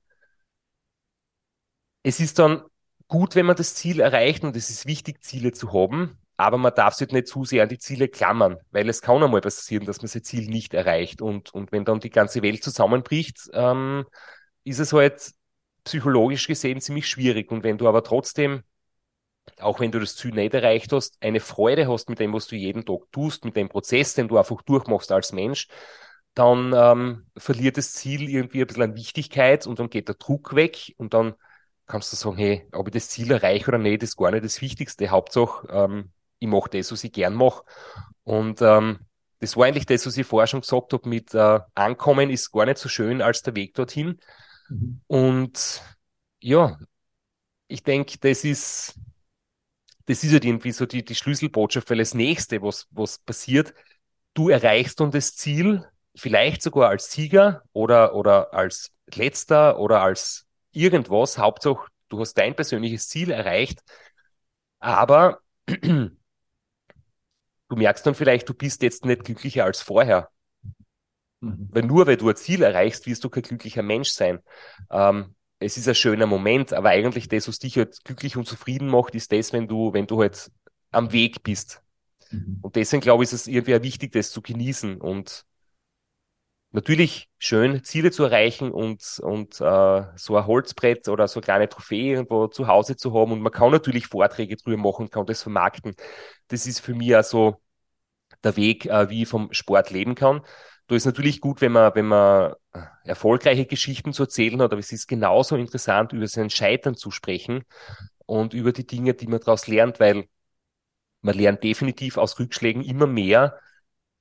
[2.01, 2.63] es ist dann
[3.07, 6.73] gut, wenn man das Ziel erreicht und es ist wichtig, Ziele zu haben, aber man
[6.73, 10.01] darf sich nicht zu sehr an die Ziele klammern, weil es kann einmal passieren, dass
[10.01, 11.21] man sein Ziel nicht erreicht.
[11.21, 14.05] Und, und wenn dann die ganze Welt zusammenbricht, ähm,
[14.63, 15.31] ist es halt
[15.83, 17.51] psychologisch gesehen ziemlich schwierig.
[17.51, 18.63] Und wenn du aber trotzdem,
[19.59, 22.55] auch wenn du das Ziel nicht erreicht hast, eine Freude hast mit dem, was du
[22.55, 25.67] jeden Tag tust, mit dem Prozess, den du einfach durchmachst als Mensch,
[26.33, 30.55] dann ähm, verliert das Ziel irgendwie ein bisschen an Wichtigkeit und dann geht der Druck
[30.55, 31.33] weg und dann
[31.87, 34.61] kannst du sagen, hey, ob ich das Ziel erreiche oder nicht, ist gar nicht das
[34.61, 35.09] Wichtigste.
[35.09, 37.63] Hauptsache, ähm, ich mache das, was ich gern mache.
[38.23, 38.99] Und ähm,
[39.39, 42.65] das war eigentlich das, was ich vorher schon gesagt habe, mit äh, Ankommen ist gar
[42.65, 44.19] nicht so schön als der Weg dorthin.
[44.71, 45.01] Mhm.
[45.07, 45.81] Und
[46.41, 46.77] ja,
[47.67, 48.95] ich denke, das ist,
[50.05, 53.73] das ist halt irgendwie so die, die Schlüsselbotschaft, weil das nächste, was, was passiert,
[54.33, 60.47] du erreichst dann das Ziel, vielleicht sogar als Sieger oder, oder als Letzter oder als
[60.71, 61.37] irgendwas.
[61.37, 63.81] Hauptsache, du hast dein persönliches Ziel erreicht.
[64.79, 66.11] Aber du
[67.69, 70.29] merkst dann vielleicht, du bist jetzt nicht glücklicher als vorher.
[71.41, 71.69] Mhm.
[71.71, 74.39] Weil nur weil du ein Ziel erreichst, wirst du kein glücklicher Mensch sein.
[74.89, 78.87] Ähm, es ist ein schöner Moment, aber eigentlich das, was dich halt glücklich und zufrieden
[78.87, 80.51] macht, ist das, wenn du, wenn du halt
[80.91, 81.81] am Weg bist.
[82.31, 82.59] Mhm.
[82.61, 85.45] Und deswegen glaube ich, ist es irgendwie wichtig, das zu genießen und
[86.71, 91.69] natürlich schön, Ziele zu erreichen und, und äh, so ein Holzbrett oder so eine kleine
[91.69, 93.31] Trophäe irgendwo zu Hause zu haben.
[93.33, 95.95] Und man kann natürlich Vorträge drüber machen, kann das vermarkten.
[96.47, 97.61] Das ist für mich also
[98.43, 100.41] der Weg, äh, wie ich vom Sport leben kann.
[100.91, 104.79] Da ist natürlich gut, wenn man, wenn man äh, erfolgreiche Geschichten zu erzählen hat, aber
[104.81, 107.63] es ist genauso interessant, über sein Scheitern zu sprechen
[108.25, 110.25] und über die Dinge, die man daraus lernt, weil
[111.21, 113.57] man lernt definitiv aus Rückschlägen immer mehr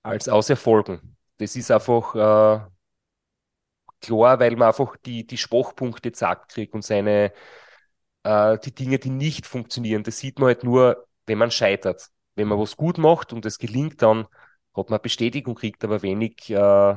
[0.05, 1.17] als aus Erfolgen.
[1.39, 2.61] Das ist einfach äh,
[4.01, 7.33] klar, weil man einfach die, die Schwachpunkte gesagt kriegt und seine,
[8.23, 12.11] äh, die Dinge, die nicht funktionieren, das sieht man halt nur, wenn man scheitert.
[12.37, 14.29] Wenn man was gut macht und es gelingt, dann
[14.75, 16.95] hat man Bestätigung kriegt, aber wenig, äh,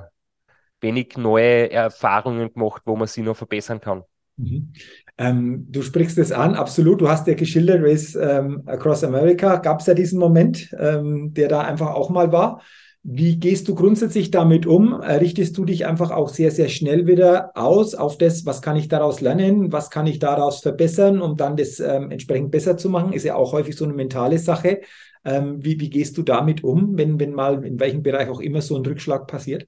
[0.82, 4.03] wenig neue Erfahrungen gemacht, wo man sie noch verbessern kann.
[4.38, 4.74] Mhm.
[5.17, 7.01] Ähm, du sprichst es an, absolut.
[7.01, 9.57] Du hast ja geschildert, Race ähm, Across America.
[9.57, 12.61] Gab es ja diesen Moment, ähm, der da einfach auch mal war.
[13.05, 14.93] Wie gehst du grundsätzlich damit um?
[14.93, 18.88] Richtest du dich einfach auch sehr, sehr schnell wieder aus auf das, was kann ich
[18.88, 23.11] daraus lernen, was kann ich daraus verbessern, um dann das ähm, entsprechend besser zu machen?
[23.11, 24.80] Ist ja auch häufig so eine mentale Sache.
[25.26, 28.61] Ähm, wie, wie gehst du damit um, wenn, wenn mal in welchem Bereich auch immer
[28.61, 29.67] so ein Rückschlag passiert?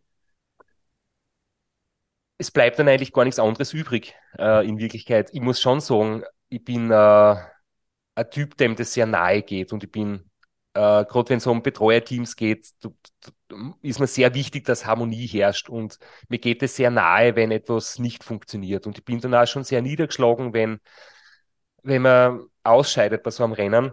[2.38, 5.30] Es bleibt dann eigentlich gar nichts anderes übrig äh, in Wirklichkeit.
[5.32, 7.36] Ich muss schon sagen, ich bin äh,
[8.16, 10.30] ein Typ, dem das sehr nahe geht und ich bin
[10.76, 12.70] äh, gerade wenn es um Betreuerteams geht,
[13.82, 15.70] ist mir sehr wichtig, dass Harmonie herrscht.
[15.70, 18.86] Und mir geht es sehr nahe, wenn etwas nicht funktioniert.
[18.86, 20.80] Und ich bin dann auch schon sehr niedergeschlagen, wenn,
[21.84, 23.92] wenn man ausscheidet bei so einem Rennen.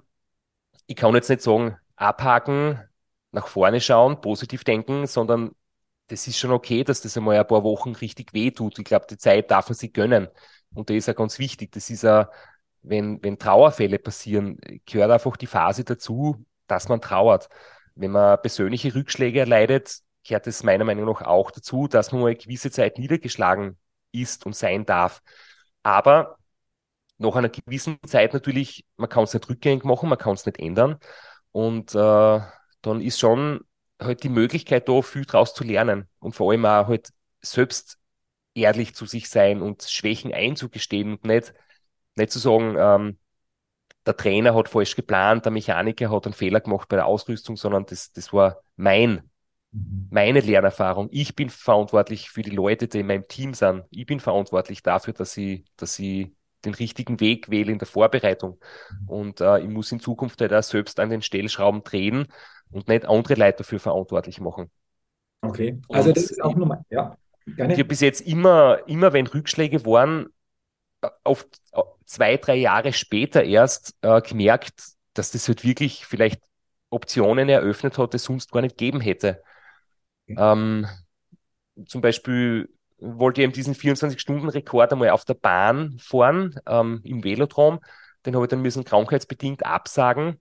[0.86, 2.80] Ich kann jetzt nicht sagen, abhaken,
[3.30, 5.52] nach vorne schauen, positiv denken, sondern
[6.08, 8.78] das ist schon okay, dass das einmal ein paar Wochen richtig weh tut.
[8.78, 10.28] Ich glaube, die Zeit darf man sich gönnen.
[10.74, 11.72] Und das ist ja ganz wichtig.
[11.72, 12.30] Das ist ja,
[12.82, 17.48] wenn, wenn Trauerfälle passieren, gehört einfach die Phase dazu, dass man trauert.
[17.94, 22.28] Wenn man persönliche Rückschläge erleidet, gehört es meiner Meinung nach auch dazu, dass man mal
[22.28, 23.78] eine gewisse Zeit niedergeschlagen
[24.12, 25.22] ist und sein darf.
[25.82, 26.38] Aber
[27.22, 30.58] nach einer gewissen Zeit natürlich, man kann es nicht rückgängig machen, man kann es nicht
[30.58, 30.98] ändern.
[31.52, 32.40] Und äh,
[32.82, 33.60] dann ist schon
[34.00, 37.10] halt die Möglichkeit da, viel draus zu lernen und vor allem auch halt
[37.40, 37.98] selbst
[38.54, 41.54] ehrlich zu sich sein und Schwächen einzugestehen und nicht,
[42.16, 43.18] nicht zu sagen, ähm,
[44.04, 47.86] der Trainer hat falsch geplant, der Mechaniker hat einen Fehler gemacht bei der Ausrüstung, sondern
[47.86, 49.30] das, das war mein,
[49.70, 50.08] mhm.
[50.10, 51.08] meine Lernerfahrung.
[51.12, 53.84] Ich bin verantwortlich für die Leute, die in meinem Team sind.
[53.90, 56.34] Ich bin verantwortlich dafür, dass sie, dass sie
[56.64, 58.58] den richtigen Weg wählen in der Vorbereitung.
[59.06, 62.28] Und äh, ich muss in Zukunft halt auch selbst an den Stellschrauben drehen
[62.70, 64.70] und nicht andere Leute dafür verantwortlich machen.
[65.42, 67.16] Okay, also und das ist auch nochmal, ja.
[67.44, 67.72] Gerne.
[67.72, 70.28] Ich habe bis jetzt immer, immer wenn Rückschläge waren,
[71.24, 71.48] oft
[72.04, 76.40] zwei, drei Jahre später erst äh, gemerkt, dass das halt wirklich vielleicht
[76.90, 79.42] Optionen eröffnet hat, die es sonst gar nicht geben hätte.
[80.28, 80.86] Ähm,
[81.86, 82.68] zum Beispiel
[83.02, 87.80] wollte eben diesen 24-Stunden-Rekord einmal auf der Bahn fahren, ähm, im Velodrom.
[88.24, 90.40] Den habe ich dann müssen krankheitsbedingt absagen.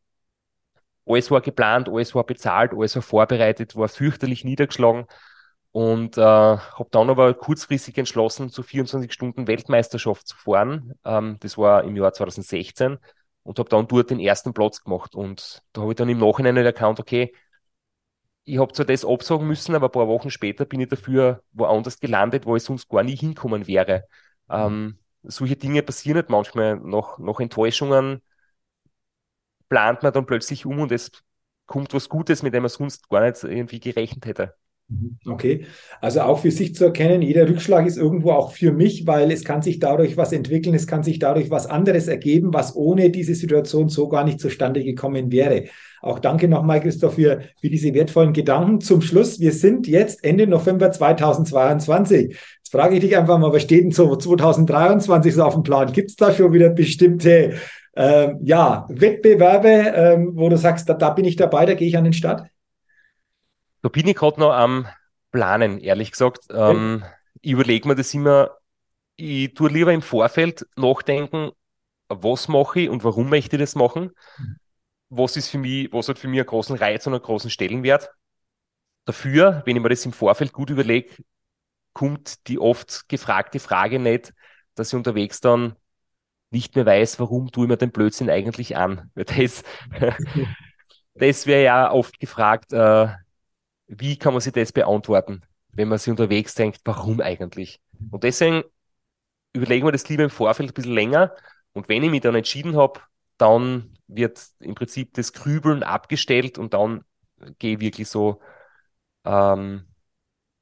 [1.05, 5.05] Alles war geplant, alles war bezahlt, alles war vorbereitet, war fürchterlich niedergeschlagen
[5.71, 10.93] und äh, habe dann aber kurzfristig entschlossen, zur 24 Stunden Weltmeisterschaft zu fahren.
[11.05, 12.97] Ähm, das war im Jahr 2016.
[13.43, 15.15] und habe dann dort den ersten Platz gemacht.
[15.15, 17.33] Und da habe ich dann im Nachhinein erkannt, okay,
[18.45, 21.99] ich habe zwar das absagen müssen, aber ein paar Wochen später bin ich dafür woanders
[21.99, 24.05] gelandet, wo ich sonst gar nie hinkommen wäre.
[24.49, 28.21] Ähm, solche Dinge passieren halt manchmal nach, nach Enttäuschungen,
[29.69, 31.11] plant man dann plötzlich um und es
[31.65, 34.55] kommt was Gutes, mit dem man sonst gar nicht irgendwie gerechnet hätte.
[34.91, 35.17] Mhm.
[35.25, 35.65] Okay,
[36.01, 39.45] also auch für sich zu erkennen, jeder Rückschlag ist irgendwo auch für mich, weil es
[39.45, 43.35] kann sich dadurch was entwickeln, es kann sich dadurch was anderes ergeben, was ohne diese
[43.35, 45.65] Situation so gar nicht zustande gekommen wäre.
[46.01, 48.81] Auch danke nochmal, Christoph, für, für diese wertvollen Gedanken.
[48.81, 52.31] Zum Schluss, wir sind jetzt Ende November 2022.
[52.31, 55.91] Jetzt frage ich dich einfach mal, was steht denn so 2023 so auf dem Plan?
[55.91, 57.53] Gibt es da schon wieder bestimmte
[57.95, 61.97] ähm, ja, Wettbewerbe, ähm, wo du sagst, da, da bin ich dabei, da gehe ich
[61.97, 62.50] an den Start?
[63.81, 64.87] Da bin ich gerade noch am
[65.31, 66.45] Planen, ehrlich gesagt.
[66.51, 67.03] Ähm,
[67.41, 68.57] ich überlege mir das immer,
[69.15, 71.51] ich tue lieber im Vorfeld nachdenken,
[72.07, 74.11] was mache ich und warum möchte ich das machen.
[75.09, 78.11] Was ist für mich, was hat für mich einen großen Reiz und einen großen Stellenwert.
[79.05, 81.15] Dafür, wenn ich mir das im Vorfeld gut überlege,
[81.93, 84.33] kommt die oft gefragte Frage nicht,
[84.75, 85.75] dass ich unterwegs dann
[86.51, 89.11] nicht mehr weiß, warum tue ich mir den Blödsinn eigentlich an.
[89.15, 89.63] Das,
[91.15, 93.07] das wäre ja oft gefragt, äh,
[93.91, 95.41] wie kann man sich das beantworten,
[95.73, 97.81] wenn man sich unterwegs denkt, warum eigentlich?
[98.09, 98.63] Und deswegen
[99.53, 101.35] überlegen wir das lieber im Vorfeld ein bisschen länger.
[101.73, 103.01] Und wenn ich mich dann entschieden habe,
[103.37, 107.03] dann wird im Prinzip das Grübeln abgestellt und dann
[107.59, 108.39] gehe ich wirklich so,
[109.25, 109.85] ähm,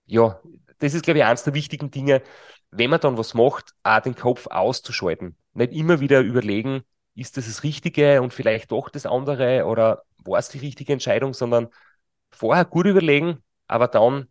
[0.06, 0.40] ja,
[0.80, 2.24] das ist, glaube ich, eines der wichtigen Dinge,
[2.72, 5.38] wenn man dann was macht, auch den Kopf auszuschalten.
[5.54, 6.84] Nicht immer wieder überlegen,
[7.16, 11.34] ist das das Richtige und vielleicht doch das andere oder war es die richtige Entscheidung,
[11.34, 11.70] sondern
[12.32, 14.28] vorher gut überlegen, aber dann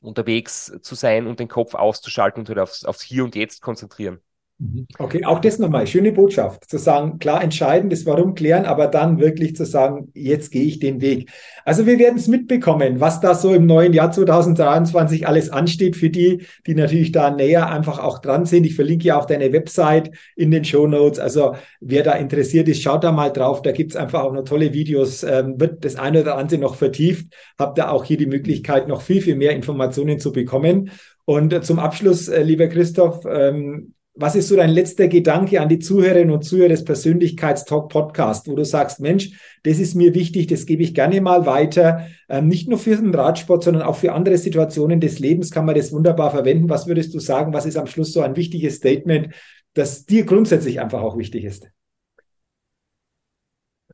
[0.00, 4.22] unterwegs zu sein und den Kopf auszuschalten und halt aufs, aufs Hier und Jetzt konzentrieren.
[4.58, 4.86] Mhm.
[4.98, 9.18] Okay, auch das nochmal, schöne Botschaft, zu sagen, klar entscheiden, das Warum klären, aber dann
[9.18, 11.30] wirklich zu sagen, jetzt gehe ich den Weg.
[11.64, 16.10] Also wir werden es mitbekommen, was da so im neuen Jahr 2023 alles ansteht für
[16.10, 18.64] die, die natürlich da näher einfach auch dran sind.
[18.64, 21.18] Ich verlinke ja auch deine Website in den Show Notes.
[21.18, 23.62] Also wer da interessiert ist, schaut da mal drauf.
[23.62, 27.32] Da gibt's einfach auch noch tolle Videos, ähm, wird das eine oder andere noch vertieft.
[27.58, 30.90] Habt da auch hier die Möglichkeit, noch viel, viel mehr Informationen zu bekommen.
[31.24, 35.78] Und zum Abschluss, äh, lieber Christoph, ähm, was ist so dein letzter Gedanke an die
[35.78, 39.30] Zuhörerinnen und Zuhörer des Persönlichkeitstalk Podcast, wo du sagst, Mensch,
[39.62, 42.06] das ist mir wichtig, das gebe ich gerne mal weiter.
[42.28, 45.74] Ähm, nicht nur für den Radsport, sondern auch für andere Situationen des Lebens kann man
[45.74, 46.68] das wunderbar verwenden.
[46.68, 47.54] Was würdest du sagen?
[47.54, 49.34] Was ist am Schluss so ein wichtiges Statement,
[49.72, 51.70] das dir grundsätzlich einfach auch wichtig ist?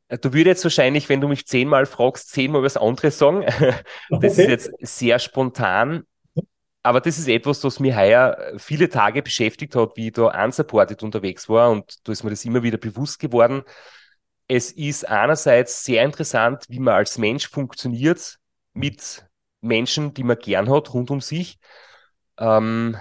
[0.08, 3.44] Äh, du würdest jetzt wahrscheinlich, wenn du mich zehnmal fragst, zehnmal was anderes sagen.
[4.10, 4.26] Das okay.
[4.26, 6.04] ist jetzt sehr spontan
[6.82, 11.02] aber das ist etwas, was mich heuer viele Tage beschäftigt hat, wie ich da unsupported
[11.02, 13.62] unterwegs war und da ist mir das immer wieder bewusst geworden.
[14.48, 18.38] Es ist einerseits sehr interessant, wie man als Mensch funktioniert
[18.72, 19.26] mit
[19.60, 21.58] Menschen, die man gern hat, rund um sich.
[22.38, 22.96] Ähm,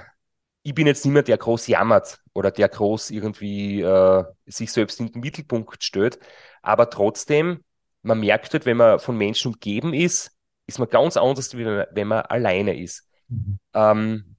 [0.64, 5.12] ich bin jetzt mehr der groß jammert oder der groß irgendwie äh, sich selbst in
[5.12, 6.20] den Mittelpunkt stellt,
[6.62, 7.64] aber trotzdem,
[8.02, 10.32] man merkt halt, wenn man von Menschen umgeben ist,
[10.66, 13.07] ist man ganz anders, wie wenn man alleine ist.
[13.30, 13.60] Mhm.
[13.74, 14.36] Ähm,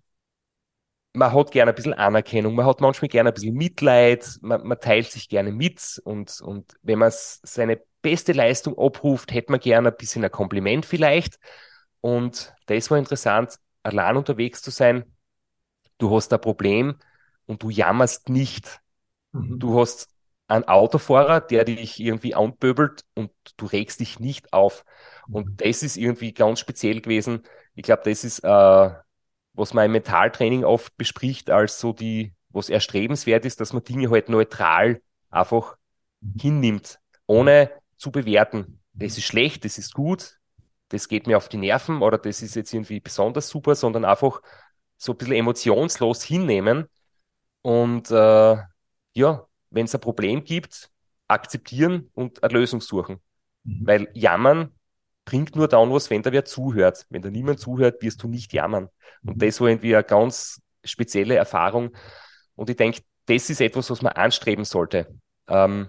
[1.15, 4.81] man hat gerne ein bisschen Anerkennung, man hat manchmal gerne ein bisschen Mitleid, man, man
[4.81, 9.89] teilt sich gerne mit und, und wenn man seine beste Leistung abruft, hätte man gerne
[9.89, 11.39] ein bisschen ein Kompliment vielleicht.
[12.01, 15.05] Und das war interessant, allein unterwegs zu sein.
[15.99, 16.97] Du hast ein Problem
[17.47, 18.81] und du jammerst nicht.
[19.33, 19.59] Mhm.
[19.59, 20.09] Du hast
[20.47, 24.85] einen Autofahrer, der dich irgendwie anpöbelt und du regst dich nicht auf.
[25.31, 25.57] Und mhm.
[25.57, 27.43] das ist irgendwie ganz speziell gewesen.
[27.79, 28.91] Ich glaube, das ist, äh,
[29.53, 34.11] was man im Mentaltraining oft bespricht, als so die, was erstrebenswert ist, dass man Dinge
[34.11, 35.01] halt neutral
[35.31, 35.77] einfach
[36.21, 36.41] mhm.
[36.41, 36.99] hinnimmt,
[37.29, 38.81] ohne zu bewerten.
[38.95, 40.41] Das ist schlecht, das ist gut,
[40.89, 44.43] das geht mir auf die Nerven oder das ist jetzt irgendwie besonders super, sondern einfach
[44.97, 46.87] so ein bisschen emotionslos hinnehmen
[47.63, 48.57] und äh,
[49.15, 50.91] ja, wenn es ein Problem gibt,
[51.29, 53.21] akzeptieren und eine Lösung suchen.
[53.63, 53.87] Mhm.
[53.87, 54.73] Weil jammern
[55.29, 57.05] bringt nur dann was, wenn da wer zuhört.
[57.11, 58.89] Wenn da niemand zuhört, wirst du nicht jammern.
[59.23, 59.39] Und mhm.
[59.41, 61.95] das war irgendwie eine ganz spezielle Erfahrung.
[62.55, 65.07] Und ich denke, das ist etwas, was man anstreben sollte.
[65.47, 65.89] Ähm,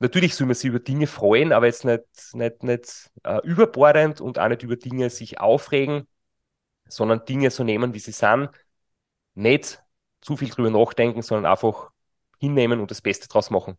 [0.00, 2.02] natürlich soll man sich über Dinge freuen, aber jetzt nicht,
[2.32, 6.08] nicht, nicht äh, überbordend und auch nicht über Dinge sich aufregen,
[6.88, 8.50] sondern Dinge so nehmen, wie sie sind.
[9.34, 9.80] Nicht
[10.20, 11.90] zu viel drüber nachdenken, sondern einfach
[12.40, 13.78] hinnehmen und das Beste draus machen.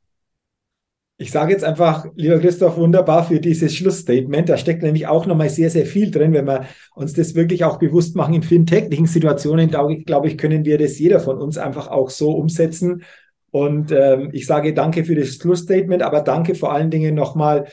[1.22, 4.48] Ich sage jetzt einfach, lieber Christoph, wunderbar für dieses Schlussstatement.
[4.48, 6.66] Da steckt nämlich auch nochmal sehr, sehr viel drin, wenn wir
[6.96, 9.70] uns das wirklich auch bewusst machen in vielen täglichen Situationen.
[9.70, 13.04] Glaube ich, können wir das jeder von uns einfach auch so umsetzen.
[13.52, 17.68] Und ähm, ich sage danke für das Schlussstatement, aber danke vor allen Dingen nochmal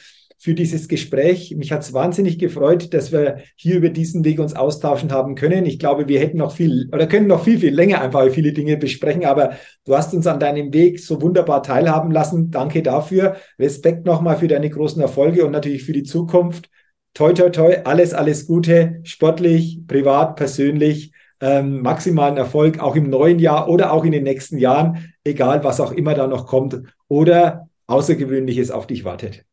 [0.46, 1.56] für dieses Gespräch.
[1.56, 5.66] Mich hat es wahnsinnig gefreut, dass wir hier über diesen Weg uns austauschen haben können.
[5.66, 8.76] Ich glaube, wir hätten noch viel oder können noch viel, viel länger einfach viele Dinge
[8.76, 9.54] besprechen, aber
[9.86, 12.52] du hast uns an deinem Weg so wunderbar teilhaben lassen.
[12.52, 13.34] Danke dafür.
[13.58, 16.70] Respekt nochmal für deine großen Erfolge und natürlich für die Zukunft.
[17.12, 21.10] Toi, toi, toi, alles, alles Gute, sportlich, privat, persönlich.
[21.40, 25.80] Ähm, maximalen Erfolg auch im neuen Jahr oder auch in den nächsten Jahren, egal was
[25.80, 29.44] auch immer da noch kommt oder Außergewöhnliches auf dich wartet.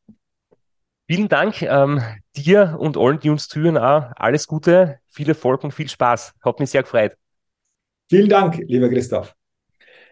[1.05, 2.01] Vielen Dank ähm,
[2.35, 6.33] dir und allen, die uns zuhören, alles Gute, viel Erfolg und viel Spaß.
[6.41, 7.17] Hat mich sehr gefreut.
[8.09, 9.35] Vielen Dank, lieber Christoph.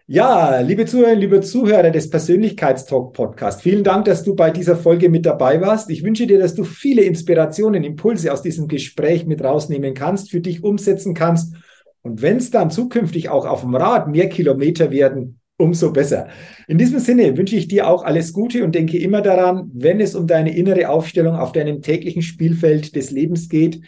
[0.06, 5.08] Ja, liebe Zuhörer, liebe Zuhörer des Persönlichkeitstalk Podcast, vielen Dank, dass du bei dieser Folge
[5.08, 5.88] mit dabei warst.
[5.90, 10.40] Ich wünsche dir, dass du viele Inspirationen, Impulse aus diesem Gespräch mit rausnehmen kannst, für
[10.40, 11.54] dich umsetzen kannst.
[12.02, 16.28] Und wenn es dann zukünftig auch auf dem Rad mehr Kilometer werden, umso besser.
[16.68, 20.14] In diesem Sinne wünsche ich dir auch alles Gute und denke immer daran, wenn es
[20.14, 23.80] um deine innere Aufstellung auf deinem täglichen Spielfeld des Lebens geht,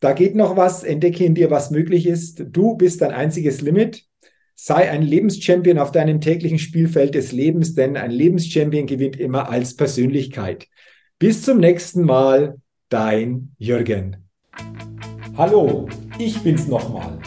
[0.00, 2.44] da geht noch was, entdecke in dir, was möglich ist.
[2.50, 4.04] Du bist dein einziges Limit.
[4.54, 9.76] Sei ein Lebenschampion auf deinem täglichen Spielfeld des Lebens, denn ein Lebenschampion gewinnt immer als
[9.76, 10.68] Persönlichkeit.
[11.18, 12.56] Bis zum nächsten Mal,
[12.88, 14.16] dein Jürgen.
[15.36, 15.86] Hallo,
[16.18, 17.18] ich bin's nochmal.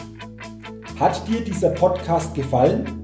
[0.98, 3.03] Hat dir dieser Podcast gefallen?